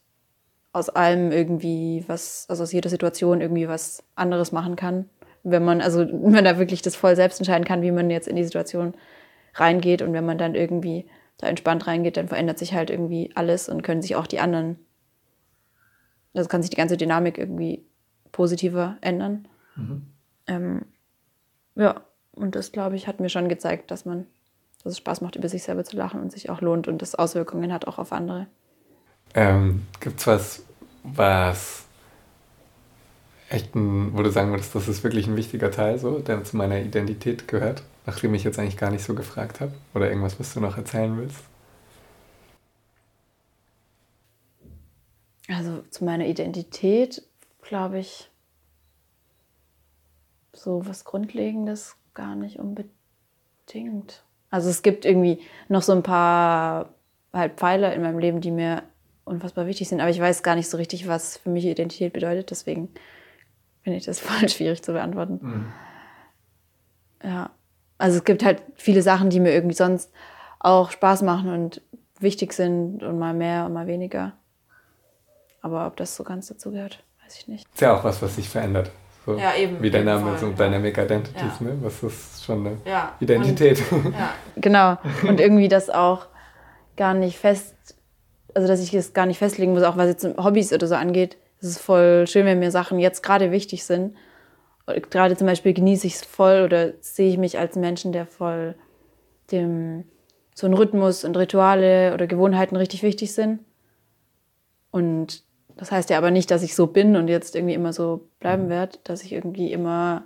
aus 0.73 0.89
allem 0.89 1.31
irgendwie 1.31 2.03
was, 2.07 2.45
also 2.49 2.63
aus 2.63 2.71
jeder 2.71 2.89
Situation 2.89 3.41
irgendwie 3.41 3.67
was 3.67 4.03
anderes 4.15 4.51
machen 4.51 4.75
kann. 4.75 5.09
Wenn 5.43 5.63
man, 5.63 5.81
also 5.81 5.99
wenn 6.11 6.31
man 6.31 6.45
da 6.45 6.57
wirklich 6.57 6.81
das 6.81 6.95
voll 6.95 7.15
selbst 7.15 7.39
entscheiden 7.39 7.65
kann, 7.65 7.81
wie 7.81 7.91
man 7.91 8.09
jetzt 8.09 8.27
in 8.27 8.35
die 8.35 8.43
Situation 8.43 8.93
reingeht 9.55 10.01
und 10.01 10.13
wenn 10.13 10.25
man 10.25 10.37
dann 10.37 10.55
irgendwie 10.55 11.05
da 11.37 11.47
entspannt 11.47 11.87
reingeht, 11.87 12.17
dann 12.17 12.27
verändert 12.27 12.59
sich 12.59 12.73
halt 12.73 12.89
irgendwie 12.89 13.31
alles 13.35 13.67
und 13.67 13.81
können 13.81 14.01
sich 14.01 14.15
auch 14.15 14.27
die 14.27 14.39
anderen, 14.39 14.79
also 16.33 16.47
kann 16.47 16.61
sich 16.61 16.69
die 16.69 16.77
ganze 16.77 16.97
Dynamik 16.97 17.37
irgendwie 17.37 17.83
positiver 18.31 18.97
ändern. 19.01 19.47
Mhm. 19.75 20.03
Ähm, 20.47 20.85
ja, 21.75 22.01
und 22.33 22.55
das, 22.55 22.71
glaube 22.71 22.95
ich, 22.95 23.07
hat 23.07 23.19
mir 23.19 23.29
schon 23.29 23.49
gezeigt, 23.49 23.91
dass 23.91 24.05
man, 24.05 24.27
dass 24.83 24.93
es 24.93 24.97
Spaß 24.97 25.21
macht, 25.21 25.35
über 25.35 25.49
sich 25.49 25.63
selber 25.63 25.83
zu 25.83 25.97
lachen 25.97 26.21
und 26.21 26.31
sich 26.31 26.49
auch 26.49 26.61
lohnt 26.61 26.87
und 26.87 27.01
das 27.01 27.15
Auswirkungen 27.15 27.73
hat 27.73 27.87
auch 27.87 27.97
auf 27.97 28.13
andere. 28.13 28.47
Ähm, 29.33 29.87
Gibt 29.99 30.19
es 30.19 30.27
was, 30.27 30.63
was 31.03 31.85
echt 33.49 33.75
ein, 33.75 34.15
wo 34.15 34.23
du 34.23 34.31
sagen 34.31 34.51
würdest, 34.51 34.73
das 34.75 34.87
ist 34.87 35.03
wirklich 35.03 35.27
ein 35.27 35.35
wichtiger 35.35 35.71
Teil, 35.71 35.99
so, 35.99 36.19
der 36.19 36.43
zu 36.43 36.57
meiner 36.57 36.79
Identität 36.79 37.47
gehört, 37.47 37.83
nachdem 38.05 38.33
ich 38.33 38.43
jetzt 38.43 38.59
eigentlich 38.59 38.77
gar 38.77 38.91
nicht 38.91 39.03
so 39.03 39.13
gefragt 39.13 39.59
habe? 39.59 39.73
Oder 39.93 40.09
irgendwas, 40.09 40.39
was 40.39 40.53
du 40.53 40.59
noch 40.59 40.77
erzählen 40.77 41.17
willst? 41.17 41.43
Also 45.49 45.83
zu 45.89 46.05
meiner 46.05 46.27
Identität, 46.27 47.23
glaube 47.61 47.99
ich, 47.99 48.29
so 50.53 50.85
was 50.85 51.03
Grundlegendes 51.03 51.95
gar 52.13 52.35
nicht 52.35 52.57
unbedingt. 52.59 54.23
Also 54.49 54.69
es 54.69 54.81
gibt 54.81 55.05
irgendwie 55.05 55.39
noch 55.67 55.81
so 55.81 55.91
ein 55.93 56.03
paar 56.03 56.89
halt 57.33 57.55
Pfeiler 57.55 57.93
in 57.93 58.01
meinem 58.01 58.19
Leben, 58.19 58.41
die 58.41 58.51
mir 58.51 58.83
unfassbar 59.25 59.67
wichtig 59.67 59.89
sind. 59.89 60.01
Aber 60.01 60.09
ich 60.09 60.19
weiß 60.19 60.43
gar 60.43 60.55
nicht 60.55 60.69
so 60.69 60.77
richtig, 60.77 61.07
was 61.07 61.37
für 61.37 61.49
mich 61.49 61.65
Identität 61.65 62.13
bedeutet. 62.13 62.51
Deswegen 62.51 62.89
finde 63.83 63.97
ich 63.97 64.05
das 64.05 64.19
voll 64.21 64.49
schwierig 64.49 64.83
zu 64.83 64.93
beantworten. 64.93 65.39
Mhm. 65.41 65.65
Ja. 67.23 67.51
Also 67.97 68.17
es 68.17 68.23
gibt 68.23 68.43
halt 68.43 68.63
viele 68.75 69.01
Sachen, 69.01 69.29
die 69.29 69.39
mir 69.39 69.53
irgendwie 69.53 69.75
sonst 69.75 70.11
auch 70.59 70.91
Spaß 70.91 71.21
machen 71.21 71.53
und 71.53 71.81
wichtig 72.19 72.53
sind 72.53 73.03
und 73.03 73.19
mal 73.19 73.33
mehr 73.33 73.65
und 73.65 73.73
mal 73.73 73.87
weniger. 73.87 74.33
Aber 75.61 75.85
ob 75.85 75.95
das 75.97 76.15
so 76.15 76.23
ganz 76.23 76.47
dazu 76.47 76.71
gehört, 76.71 77.03
weiß 77.23 77.37
ich 77.37 77.47
nicht. 77.47 77.67
Ist 77.73 77.81
ja 77.81 77.95
auch 77.95 78.03
was, 78.03 78.21
was 78.21 78.35
sich 78.35 78.49
verändert. 78.49 78.91
So 79.25 79.37
ja, 79.37 79.53
eben. 79.55 79.81
Wie 79.81 79.91
der 79.91 80.03
Name, 80.03 80.35
so 80.39 80.49
Dynamic 80.51 80.97
Identities, 80.97 81.59
ja. 81.59 81.67
ne? 81.67 81.77
Was 81.81 82.01
ist 82.01 82.43
schon 82.43 82.65
eine 82.65 82.77
ja. 82.85 83.15
Identität. 83.19 83.79
Und, 83.91 84.13
ja. 84.13 84.33
Genau. 84.55 84.97
Und 85.27 85.39
irgendwie 85.39 85.67
das 85.67 85.91
auch 85.91 86.25
gar 86.97 87.13
nicht 87.13 87.37
fest 87.37 87.75
also 88.53 88.67
dass 88.67 88.81
ich 88.81 88.93
es 88.93 89.13
gar 89.13 89.25
nicht 89.25 89.39
festlegen 89.39 89.73
muss, 89.73 89.83
auch 89.83 89.97
was 89.97 90.07
jetzt 90.07 90.25
Hobbys 90.37 90.73
oder 90.73 90.87
so 90.87 90.95
angeht. 90.95 91.37
Es 91.59 91.67
ist 91.67 91.79
voll 91.79 92.25
schön, 92.27 92.45
wenn 92.45 92.59
mir 92.59 92.71
Sachen 92.71 92.99
jetzt 92.99 93.23
gerade 93.23 93.51
wichtig 93.51 93.83
sind. 93.83 94.15
Gerade 95.09 95.37
zum 95.37 95.47
Beispiel 95.47 95.73
genieße 95.73 96.07
ich 96.07 96.15
es 96.15 96.25
voll 96.25 96.63
oder 96.65 96.93
sehe 97.01 97.29
ich 97.29 97.37
mich 97.37 97.59
als 97.59 97.75
Menschen, 97.75 98.11
der 98.11 98.25
voll 98.25 98.75
dem 99.51 100.05
so 100.55 100.67
ein 100.67 100.73
Rhythmus 100.73 101.23
und 101.23 101.37
Rituale 101.37 102.13
oder 102.13 102.27
Gewohnheiten 102.27 102.75
richtig 102.75 103.03
wichtig 103.03 103.33
sind. 103.33 103.59
Und 104.91 105.43
das 105.77 105.91
heißt 105.91 106.09
ja 106.09 106.17
aber 106.17 106.31
nicht, 106.31 106.51
dass 106.51 106.63
ich 106.63 106.75
so 106.75 106.87
bin 106.87 107.15
und 107.15 107.27
jetzt 107.27 107.55
irgendwie 107.55 107.73
immer 107.73 107.93
so 107.93 108.27
bleiben 108.39 108.69
werde, 108.69 108.97
dass 109.03 109.23
ich 109.23 109.31
irgendwie 109.31 109.71
immer, 109.71 110.25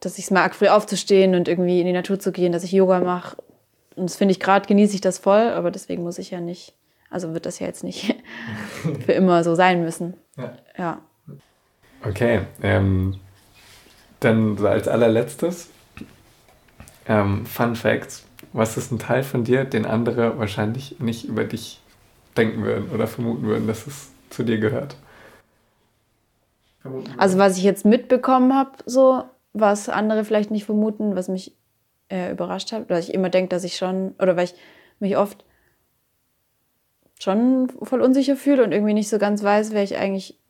dass 0.00 0.18
ich 0.18 0.24
es 0.24 0.30
mag, 0.30 0.54
früh 0.54 0.68
aufzustehen 0.68 1.34
und 1.34 1.48
irgendwie 1.48 1.80
in 1.80 1.86
die 1.86 1.92
Natur 1.92 2.18
zu 2.18 2.32
gehen, 2.32 2.52
dass 2.52 2.64
ich 2.64 2.72
Yoga 2.72 3.00
mache. 3.00 3.36
Und 3.94 4.08
das 4.08 4.16
finde 4.16 4.32
ich 4.32 4.40
gerade, 4.40 4.66
genieße 4.66 4.94
ich 4.94 5.00
das 5.02 5.18
voll, 5.18 5.48
aber 5.50 5.70
deswegen 5.70 6.02
muss 6.02 6.18
ich 6.18 6.30
ja 6.30 6.40
nicht 6.40 6.74
also 7.12 7.34
wird 7.34 7.46
das 7.46 7.58
ja 7.58 7.66
jetzt 7.66 7.84
nicht 7.84 8.14
für 9.04 9.12
immer 9.12 9.44
so 9.44 9.54
sein 9.54 9.82
müssen. 9.82 10.14
Ja. 10.36 10.52
ja. 10.76 10.98
Okay, 12.04 12.42
ähm, 12.62 13.20
dann 14.20 14.56
so 14.56 14.66
als 14.66 14.88
allerletztes 14.88 15.70
ähm, 17.06 17.46
Fun 17.46 17.76
Facts. 17.76 18.24
Was 18.52 18.76
ist 18.76 18.90
ein 18.90 18.98
Teil 18.98 19.22
von 19.22 19.44
dir, 19.44 19.64
den 19.64 19.86
andere 19.86 20.38
wahrscheinlich 20.38 20.98
nicht 21.00 21.24
über 21.24 21.44
dich 21.44 21.80
denken 22.36 22.64
würden 22.64 22.90
oder 22.90 23.06
vermuten 23.06 23.44
würden, 23.44 23.66
dass 23.66 23.86
es 23.86 24.10
zu 24.30 24.42
dir 24.42 24.58
gehört? 24.58 24.96
Also 27.16 27.38
was 27.38 27.56
ich 27.56 27.62
jetzt 27.62 27.84
mitbekommen 27.84 28.54
habe, 28.54 28.72
so 28.86 29.24
was 29.52 29.88
andere 29.88 30.24
vielleicht 30.24 30.50
nicht 30.50 30.64
vermuten, 30.64 31.14
was 31.14 31.28
mich 31.28 31.54
äh, 32.10 32.32
überrascht 32.32 32.72
hat, 32.72 32.90
weil 32.90 33.00
ich 33.00 33.14
immer 33.14 33.28
denke, 33.28 33.48
dass 33.50 33.64
ich 33.64 33.76
schon 33.76 34.14
oder 34.18 34.36
weil 34.36 34.44
ich 34.44 34.54
mich 34.98 35.16
oft 35.16 35.44
schon 37.22 37.68
voll 37.82 38.00
unsicher 38.00 38.36
fühle 38.36 38.64
und 38.64 38.72
irgendwie 38.72 38.94
nicht 38.94 39.08
so 39.08 39.18
ganz 39.18 39.42
weiß, 39.42 39.72
wer 39.72 39.82
ich 39.82 39.96
eigentlich 39.96 40.40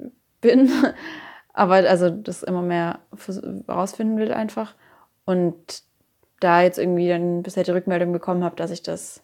bin. 0.41 0.71
Aber 1.53 1.75
also 1.75 2.09
das 2.09 2.43
immer 2.43 2.63
mehr 2.63 3.01
herausfinden 3.67 4.17
will 4.17 4.33
einfach. 4.33 4.75
Und 5.25 5.83
da 6.41 6.63
jetzt 6.63 6.79
irgendwie 6.79 7.09
dann 7.09 7.43
bisher 7.43 7.65
die 7.65 7.71
Rückmeldung 7.73 8.13
bekommen 8.13 8.43
habe, 8.43 8.57
dass 8.57 8.71
ich 8.71 8.83
das 8.83 9.23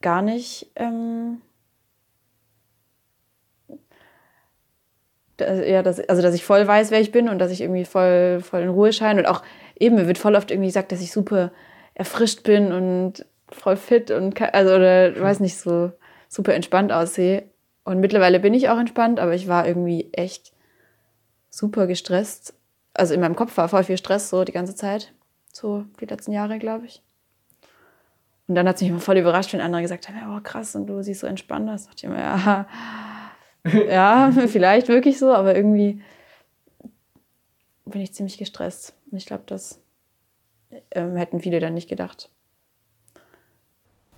gar 0.00 0.22
nicht 0.22 0.70
ähm, 0.76 1.42
dass, 5.36 5.66
ja, 5.66 5.82
dass, 5.82 6.00
also 6.08 6.22
dass 6.22 6.34
ich 6.34 6.44
voll 6.44 6.66
weiß, 6.66 6.90
wer 6.90 7.00
ich 7.00 7.12
bin 7.12 7.28
und 7.28 7.38
dass 7.38 7.50
ich 7.50 7.60
irgendwie 7.60 7.84
voll, 7.84 8.40
voll 8.40 8.60
in 8.60 8.68
Ruhe 8.68 8.92
scheine. 8.92 9.20
Und 9.20 9.26
auch 9.26 9.42
eben, 9.78 9.96
mir 9.96 10.06
wird 10.06 10.18
voll 10.18 10.36
oft 10.36 10.50
irgendwie 10.50 10.68
gesagt, 10.68 10.92
dass 10.92 11.00
ich 11.00 11.12
super 11.12 11.52
erfrischt 11.94 12.42
bin 12.44 12.72
und 12.72 13.26
voll 13.50 13.76
fit 13.76 14.10
und 14.10 14.40
also 14.54 14.74
oder 14.74 15.20
weiß 15.20 15.40
nicht 15.40 15.58
so 15.58 15.92
super 16.32 16.54
entspannt 16.54 16.92
aussehe. 16.92 17.44
Und 17.84 18.00
mittlerweile 18.00 18.40
bin 18.40 18.54
ich 18.54 18.70
auch 18.70 18.78
entspannt, 18.78 19.20
aber 19.20 19.34
ich 19.34 19.48
war 19.48 19.66
irgendwie 19.66 20.08
echt 20.12 20.52
super 21.50 21.86
gestresst. 21.86 22.54
Also 22.94 23.12
in 23.12 23.20
meinem 23.20 23.36
Kopf 23.36 23.56
war 23.58 23.68
voll 23.68 23.84
viel 23.84 23.98
Stress 23.98 24.30
so 24.30 24.44
die 24.44 24.52
ganze 24.52 24.74
Zeit. 24.74 25.12
So 25.52 25.84
die 26.00 26.06
letzten 26.06 26.32
Jahre, 26.32 26.58
glaube 26.58 26.86
ich. 26.86 27.02
Und 28.48 28.54
dann 28.54 28.66
hat 28.66 28.76
es 28.76 28.82
mich 28.82 28.90
immer 28.90 29.00
voll 29.00 29.18
überrascht, 29.18 29.52
wenn 29.52 29.60
andere 29.60 29.82
gesagt 29.82 30.08
haben, 30.08 30.36
oh 30.36 30.40
krass, 30.42 30.74
und 30.74 30.86
du 30.86 31.02
siehst 31.02 31.20
so 31.20 31.26
entspannt 31.26 31.68
aus. 31.68 31.84
Da 31.84 31.90
dachte 31.90 32.06
ich 32.06 32.10
immer, 32.10 32.18
ja, 32.18 32.66
ja, 33.90 34.32
vielleicht 34.48 34.88
wirklich 34.88 35.18
so, 35.18 35.34
aber 35.34 35.54
irgendwie 35.54 36.02
bin 37.84 38.00
ich 38.00 38.14
ziemlich 38.14 38.38
gestresst. 38.38 38.94
Und 39.10 39.18
ich 39.18 39.26
glaube, 39.26 39.44
das 39.46 39.82
ähm, 40.92 41.16
hätten 41.16 41.40
viele 41.40 41.60
dann 41.60 41.74
nicht 41.74 41.90
gedacht. 41.90 42.30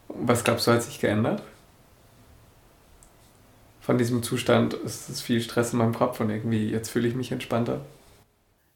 Was 0.09 0.45
glaubst 0.45 0.69
du, 0.69 0.73
hat 0.73 0.85
sich 0.85 1.01
geändert? 1.01 1.43
Von 3.85 3.99
diesem 3.99 4.23
Zustand, 4.23 4.73
ist 4.73 5.11
es 5.11 5.21
viel 5.21 5.43
Stress 5.43 5.75
in 5.75 5.79
meinem 5.79 5.95
Kopf 5.95 6.19
und 6.19 6.31
irgendwie 6.31 6.71
jetzt 6.71 6.89
fühle 6.89 7.07
ich 7.07 7.15
mich 7.15 7.31
entspannter? 7.33 7.83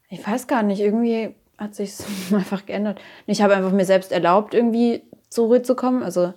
Ich 0.07 0.25
weiß 0.25 0.45
gar 0.45 0.61
nicht, 0.61 0.79
irgendwie 0.79 1.33
hat 1.57 1.73
sich 1.73 1.95
einfach 2.31 2.67
geändert. 2.67 3.01
Ich 3.25 3.41
habe 3.41 3.55
einfach 3.55 3.71
mir 3.71 3.85
selbst 3.85 4.11
erlaubt, 4.11 4.53
irgendwie 4.53 5.01
zur 5.29 5.47
Ruhe 5.47 5.63
zu 5.63 5.75
kommen. 5.75 6.03
Also, 6.03 6.35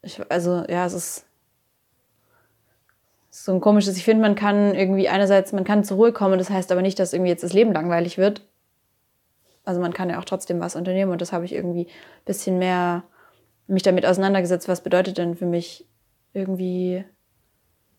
ich, 0.00 0.18
also 0.30 0.64
ja, 0.66 0.86
es 0.86 0.94
ist 0.94 1.26
so 3.28 3.52
ein 3.52 3.60
komisches. 3.60 3.98
Ich 3.98 4.04
finde, 4.04 4.22
man 4.22 4.34
kann 4.34 4.74
irgendwie 4.74 5.10
einerseits, 5.10 5.52
man 5.52 5.64
kann 5.64 5.84
zur 5.84 5.98
Ruhe 5.98 6.12
kommen, 6.14 6.38
das 6.38 6.48
heißt 6.48 6.72
aber 6.72 6.80
nicht, 6.80 6.98
dass 6.98 7.12
irgendwie 7.12 7.30
jetzt 7.30 7.44
das 7.44 7.52
Leben 7.52 7.74
langweilig 7.74 8.16
wird. 8.16 8.40
Also 9.66 9.82
man 9.82 9.92
kann 9.92 10.08
ja 10.08 10.18
auch 10.18 10.24
trotzdem 10.24 10.58
was 10.58 10.74
unternehmen 10.74 11.12
und 11.12 11.20
das 11.20 11.34
habe 11.34 11.44
ich 11.44 11.52
irgendwie 11.52 11.86
ein 11.86 12.24
bisschen 12.24 12.58
mehr 12.58 13.04
mich 13.72 13.82
damit 13.82 14.06
auseinandergesetzt, 14.06 14.68
was 14.68 14.82
bedeutet 14.82 15.18
denn 15.18 15.34
für 15.34 15.46
mich 15.46 15.86
irgendwie 16.32 17.04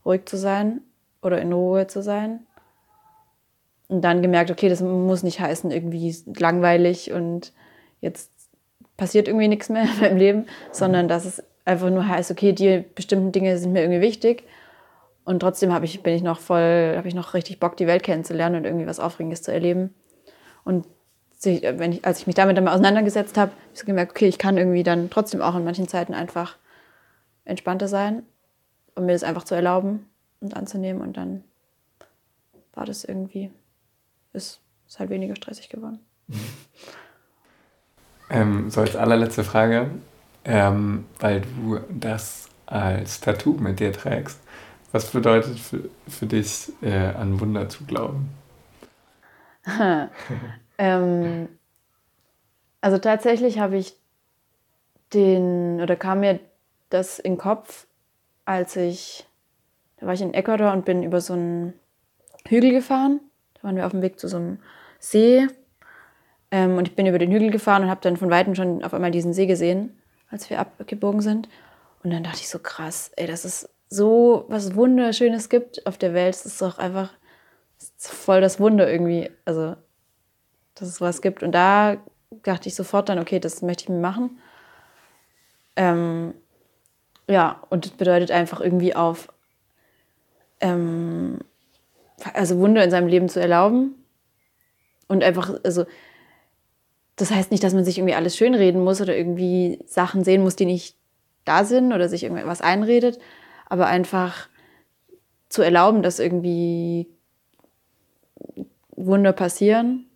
ruhig 0.06 0.26
zu 0.26 0.38
sein 0.38 0.82
oder 1.22 1.42
in 1.42 1.54
Ruhe 1.54 1.88
zu 1.88 2.02
sein. 2.02 2.46
Und 3.88 4.02
dann 4.02 4.22
gemerkt, 4.22 4.50
okay, 4.50 4.70
das 4.70 4.82
muss 4.82 5.24
nicht 5.24 5.40
heißen, 5.40 5.72
irgendwie 5.72 6.16
langweilig 6.38 7.12
und 7.12 7.54
jetzt 8.02 8.32
passiert 8.98 9.28
irgendwie 9.28 9.48
nichts 9.48 9.70
mehr 9.70 9.84
in 9.96 10.00
meinem 10.00 10.18
Leben, 10.18 10.46
sondern 10.72 11.08
dass 11.08 11.26
es 11.26 11.44
einfach 11.66 11.90
nur 11.90 12.08
heißt, 12.08 12.32
okay, 12.32 12.54
die 12.54 12.84
bestimmten 12.96 13.32
Dinge 13.32 13.58
sind 13.58 13.74
mir 13.74 13.82
irgendwie 13.82 14.02
wichtig. 14.02 14.44
Und 15.26 15.40
trotzdem 15.40 15.74
habe 15.74 15.86
ich, 15.86 16.04
bin 16.04 16.14
ich 16.14 16.22
noch 16.22 16.40
voll, 16.40 16.96
habe 16.98 17.08
ich 17.08 17.16
noch 17.16 17.34
richtig 17.34 17.60
Bock, 17.60 17.78
die 17.78 17.88
Welt 17.88 18.04
kennenzulernen 18.04 18.58
und 18.58 18.66
irgendwie 18.66 18.88
was 18.88 19.00
Aufregendes 19.00 19.42
zu 19.42 19.54
erleben. 19.54 19.94
Und 20.66 20.86
wenn 21.46 21.94
ich, 21.94 22.06
als 22.06 22.20
ich 22.20 22.28
mich 22.28 22.36
damit 22.36 22.58
dann 22.58 22.64
mal 22.64 22.74
auseinandergesetzt 22.74 23.38
habe, 23.38 23.52
habe 23.52 23.62
ich 23.74 23.86
gemerkt, 23.86 24.12
okay, 24.12 24.28
ich 24.28 24.38
kann 24.38 24.58
irgendwie 24.58 24.84
dann 24.84 25.10
trotzdem 25.10 25.42
auch 25.42 25.56
in 25.56 25.64
manchen 25.64 25.88
Zeiten 25.88 26.14
einfach 26.14 26.58
entspannter 27.46 27.88
sein 27.88 28.24
um 28.96 29.06
mir 29.06 29.14
das 29.14 29.24
einfach 29.24 29.44
zu 29.44 29.56
erlauben 29.56 30.08
und 30.40 30.56
anzunehmen. 30.56 31.02
Und 31.02 31.18
dann 31.18 31.44
war 32.74 32.86
das 32.86 33.04
irgendwie, 33.04 33.52
ist, 34.34 34.60
ist 34.88 35.00
halt 35.00 35.10
weniger 35.10 35.36
stressig 35.36 35.70
geworden. 35.70 36.00
Ähm, 38.30 38.72
so 38.72 38.82
als 38.82 38.96
allerletzte 38.96 39.44
Frage, 39.44 39.92
ähm, 40.44 41.06
weil 41.20 41.42
du 41.42 41.82
das 41.90 42.50
als 42.66 43.20
Tattoo 43.20 43.52
mit 43.56 43.80
dir 43.80 43.92
trägst, 43.92 44.40
was 44.92 45.12
bedeutet 45.12 45.60
für, 45.60 45.90
für 46.08 46.26
dich 46.26 46.72
äh, 46.82 47.10
an 47.10 47.40
Wunder 47.40 47.70
zu 47.70 47.84
glauben? 47.84 48.30
ähm, 50.84 51.48
also 52.82 52.98
tatsächlich 52.98 53.60
habe 53.60 53.78
ich 53.78 53.96
den, 55.14 55.80
oder 55.82 55.96
kam 55.96 56.20
mir 56.20 56.42
das 56.90 57.20
in 57.20 57.34
den 57.34 57.38
Kopf, 57.38 57.88
als 58.44 58.76
ich, 58.76 59.26
da 59.98 60.08
war 60.08 60.14
ich 60.14 60.22
in 60.22 60.34
Ecuador 60.34 60.74
und 60.74 60.84
bin 60.84 61.02
über 61.02 61.22
so 61.22 61.34
einen 61.34 61.74
Hügel 62.46 62.72
gefahren. 62.72 63.22
Da 63.54 63.64
waren 63.64 63.78
wir 63.78 63.86
auf 63.86 63.94
dem 63.94 64.02
Weg 64.02 64.20
zu 64.20 64.28
so 64.28 64.36
einem 64.36 64.60
See. 65.00 65.48
Ähm, 66.52 66.78
und 66.78 66.90
ich 66.90 66.96
bin 66.98 67.06
über 67.06 67.18
den 67.18 67.32
Hügel 67.32 67.50
gefahren 67.50 67.84
und 67.84 67.90
habe 67.90 68.02
dann 68.02 68.18
von 68.18 68.30
Weitem 68.30 68.54
schon 68.54 68.84
auf 68.84 68.94
einmal 68.94 69.12
diesen 69.12 69.32
See 69.32 69.46
gesehen, 69.46 69.98
als 70.30 70.50
wir 70.50 70.60
abgebogen 70.60 71.22
sind. 71.22 71.48
Und 72.04 72.12
dann 72.12 72.24
dachte 72.24 72.40
ich 72.42 72.50
so, 72.50 72.60
krass, 72.60 73.12
ey, 73.16 73.26
das 73.26 73.46
ist 73.46 73.70
so 73.90 74.44
was 74.50 74.76
Wunderschönes 74.76 75.48
gibt 75.48 75.88
auf 75.88 75.98
der 75.98 76.14
Welt. 76.14 76.36
Das 76.36 76.46
ist 76.46 76.62
doch 76.62 76.78
einfach 76.78 77.14
voll 77.98 78.42
das 78.42 78.60
Wunder 78.60 78.92
irgendwie. 78.92 79.32
Also, 79.46 79.78
dass 80.76 80.88
es 80.88 80.96
sowas 80.96 81.22
gibt. 81.22 81.44
Und 81.44 81.52
da 81.52 81.98
dachte 82.44 82.68
ich 82.68 82.76
sofort 82.76 83.10
dann, 83.10 83.20
okay, 83.20 83.40
das 83.40 83.62
möchte 83.62 83.84
ich 83.84 83.90
mir 83.90 84.00
machen. 84.00 84.40
Ähm, 85.76 86.34
ja, 87.28 87.62
und 87.70 87.86
das 87.86 87.94
bedeutet 87.94 88.32
einfach 88.32 88.60
irgendwie 88.60 88.96
auf, 88.96 89.28
ähm, 90.60 91.40
also 92.34 92.58
Wunder 92.60 92.84
in 92.84 92.92
seinem 92.92 93.08
Leben 93.08 93.30
zu 93.30 93.40
erlauben. 93.40 93.96
Und 95.08 95.24
einfach, 95.24 95.54
also, 95.64 95.86
das 97.16 97.32
heißt 97.32 97.52
nicht, 97.52 97.64
dass 97.64 97.74
man 97.74 97.86
sich 97.86 97.98
irgendwie 97.98 98.16
alles 98.16 98.36
schönreden 98.36 98.84
muss 98.84 99.02
oder 99.02 99.16
irgendwie 99.16 99.80
Sachen 99.86 100.24
sehen 100.24 100.42
muss, 100.42 100.56
die 100.56 100.66
nicht 100.66 100.98
da 101.46 101.66
sind 101.66 101.94
oder 101.94 102.10
sich 102.10 102.24
irgendwas 102.24 102.62
einredet, 102.62 103.20
aber 103.68 103.88
einfach 103.88 104.50
zu 105.50 105.62
erlauben, 105.62 106.02
dass 106.02 106.20
irgendwie 106.20 107.08
Wunder 108.96 109.34
passieren 109.34 110.10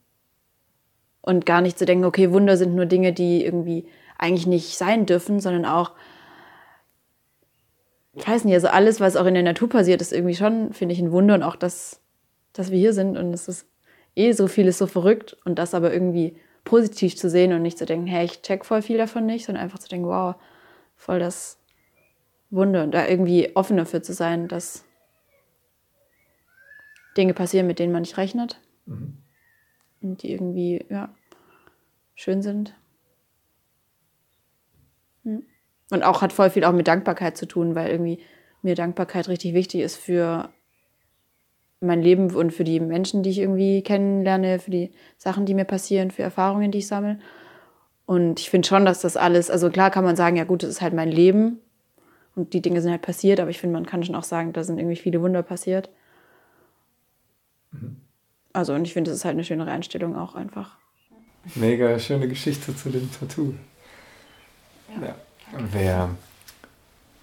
und 1.27 1.45
gar 1.45 1.61
nicht 1.61 1.77
zu 1.77 1.85
denken, 1.85 2.05
okay, 2.05 2.31
Wunder 2.31 2.57
sind 2.57 2.73
nur 2.75 2.85
Dinge, 2.85 3.13
die 3.13 3.45
irgendwie 3.45 3.85
eigentlich 4.17 4.47
nicht 4.47 4.77
sein 4.77 5.05
dürfen, 5.05 5.39
sondern 5.39 5.65
auch 5.65 5.91
ich 8.17 8.27
weiß 8.27 8.45
nicht, 8.45 8.55
also 8.55 8.67
alles, 8.67 8.99
was 8.99 9.15
auch 9.15 9.27
in 9.27 9.35
der 9.35 9.43
Natur 9.43 9.69
passiert, 9.69 10.01
ist 10.01 10.11
irgendwie 10.11 10.35
schon, 10.35 10.73
finde 10.73 10.93
ich, 10.93 10.99
ein 10.99 11.11
Wunder 11.11 11.35
und 11.35 11.43
auch, 11.43 11.55
dass, 11.55 12.01
dass 12.51 12.71
wir 12.71 12.79
hier 12.79 12.93
sind 12.93 13.15
und 13.15 13.31
es 13.31 13.47
ist 13.47 13.67
eh 14.15 14.31
so 14.31 14.47
vieles 14.47 14.79
so 14.79 14.87
verrückt 14.87 15.37
und 15.45 15.59
das 15.59 15.75
aber 15.75 15.93
irgendwie 15.93 16.35
positiv 16.63 17.15
zu 17.15 17.29
sehen 17.29 17.53
und 17.53 17.61
nicht 17.61 17.77
zu 17.77 17.85
denken, 17.85 18.07
hey, 18.07 18.25
ich 18.25 18.41
check 18.41 18.65
voll 18.65 18.81
viel 18.81 18.97
davon 18.97 19.27
nicht, 19.27 19.45
sondern 19.45 19.63
einfach 19.63 19.77
zu 19.77 19.87
denken, 19.87 20.07
wow, 20.07 20.35
voll 20.95 21.19
das 21.19 21.59
Wunder 22.49 22.83
und 22.83 22.91
da 22.91 23.07
irgendwie 23.07 23.55
offen 23.55 23.77
dafür 23.77 24.01
zu 24.01 24.13
sein, 24.13 24.47
dass 24.47 24.83
Dinge 27.15 27.35
passieren, 27.35 27.67
mit 27.67 27.77
denen 27.77 27.93
man 27.93 28.01
nicht 28.01 28.17
rechnet 28.17 28.59
mhm. 28.87 29.17
und 30.01 30.23
die 30.23 30.31
irgendwie, 30.31 30.83
ja, 30.89 31.13
schön 32.17 32.41
sind. 32.41 32.75
Hm. 35.23 35.43
Und 35.89 36.03
auch 36.03 36.21
hat 36.21 36.33
voll 36.33 36.49
viel 36.49 36.65
auch 36.65 36.73
mit 36.73 36.89
Dankbarkeit 36.89 37.37
zu 37.37 37.45
tun, 37.45 37.75
weil 37.75 37.89
irgendwie 37.89 38.19
mir 38.61 38.75
Dankbarkeit 38.75 39.29
richtig 39.29 39.53
wichtig 39.53 39.81
ist 39.81 39.95
für 39.95 40.49
mein 41.79 42.01
Leben 42.01 42.33
und 42.35 42.51
für 42.51 42.63
die 42.63 42.79
Menschen, 42.79 43.23
die 43.23 43.29
ich 43.29 43.37
irgendwie 43.37 43.83
kennenlerne, 43.83 44.59
für 44.59 44.71
die 44.71 44.91
Sachen, 45.15 45.45
die 45.45 45.53
mir 45.53 45.63
passieren, 45.63 46.11
für 46.11 46.23
Erfahrungen, 46.23 46.71
die 46.71 46.79
ich 46.79 46.87
sammle. 46.87 47.19
Und 48.07 48.39
ich 48.39 48.49
finde 48.49 48.67
schon, 48.67 48.83
dass 48.83 49.01
das 49.01 49.15
alles, 49.15 49.51
also 49.51 49.69
klar 49.69 49.91
kann 49.91 50.03
man 50.03 50.15
sagen, 50.15 50.37
ja 50.37 50.43
gut, 50.43 50.63
das 50.63 50.71
ist 50.71 50.81
halt 50.81 50.93
mein 50.93 51.11
Leben 51.11 51.59
und 52.35 52.53
die 52.53 52.61
Dinge 52.61 52.81
sind 52.81 52.91
halt 52.91 53.03
passiert, 53.03 53.39
aber 53.39 53.51
ich 53.51 53.59
finde, 53.59 53.75
man 53.75 53.85
kann 53.85 54.03
schon 54.03 54.15
auch 54.15 54.23
sagen, 54.23 54.53
da 54.53 54.63
sind 54.63 54.79
irgendwie 54.79 54.95
viele 54.95 55.21
Wunder 55.21 55.43
passiert. 55.43 55.89
Mhm. 57.71 57.97
Also 58.53 58.73
und 58.73 58.85
ich 58.85 58.93
finde, 58.93 59.11
das 59.11 59.19
ist 59.19 59.25
halt 59.25 59.35
eine 59.35 59.43
schönere 59.43 59.69
Einstellung 59.69 60.15
auch 60.15 60.33
einfach. 60.33 60.79
Mega 61.55 61.97
schöne 61.99 62.27
Geschichte 62.27 62.75
zu 62.75 62.89
dem 62.89 63.09
Tattoo. 63.11 63.53
ja. 64.95 65.07
ja. 65.07 65.15
Wer 65.71 66.09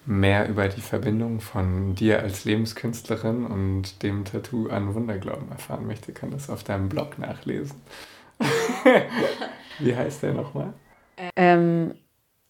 mehr 0.05 0.47
über 0.47 0.67
die 0.67 0.81
Verbindung 0.81 1.41
von 1.41 1.95
dir 1.95 2.21
als 2.21 2.45
Lebenskünstlerin 2.45 3.45
und 3.45 4.03
dem 4.03 4.25
Tattoo 4.25 4.69
an 4.69 4.93
Wunderglauben 4.93 5.51
erfahren 5.51 5.87
möchte, 5.87 6.13
kann 6.13 6.31
das 6.31 6.49
auf 6.49 6.63
deinem 6.63 6.89
Blog 6.89 7.17
nachlesen. 7.17 7.75
Wie 9.79 9.95
heißt 9.95 10.23
der 10.23 10.33
nochmal? 10.33 10.73
Ähm, 11.35 11.95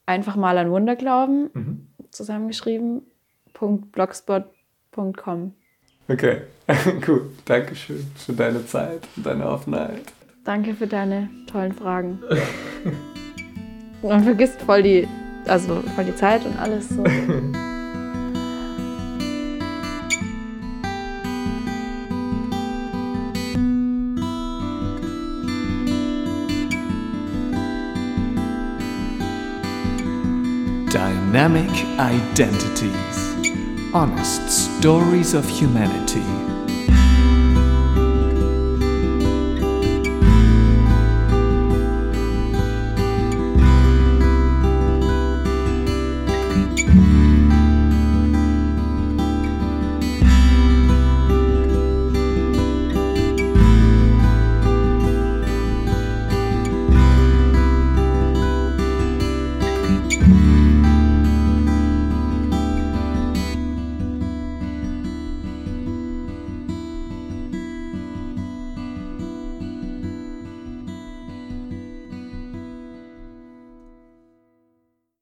einfach 0.06 0.36
mal 0.36 0.58
an 0.58 0.72
Wunderglauben 0.72 1.50
mhm. 1.54 1.88
zusammengeschrieben. 2.12 3.04
.blogspot.com 3.58 5.54
Okay, 6.08 6.42
cool. 7.08 7.32
Dankeschön 7.46 8.06
für 8.18 8.34
deine 8.34 8.66
Zeit 8.66 9.08
und 9.16 9.26
deine 9.26 9.48
Offenheit. 9.48 10.04
Danke 10.46 10.76
für 10.76 10.88
deine 10.88 11.30
tollen 11.48 11.74
Fragen. 11.74 12.20
Man 14.04 14.24
vergisst 14.24 14.62
voll 14.62 14.84
die 14.84 15.08
also 15.48 15.82
voll 15.96 16.06
die 16.06 16.16
Zeit 16.16 16.46
und 16.46 16.58
alles 16.60 16.90
so. 16.90 17.04
Dynamic 30.92 31.70
Identities 31.98 33.36
Honest 33.92 34.80
Stories 34.80 35.36
of 35.36 35.46
Humanity 35.60 36.22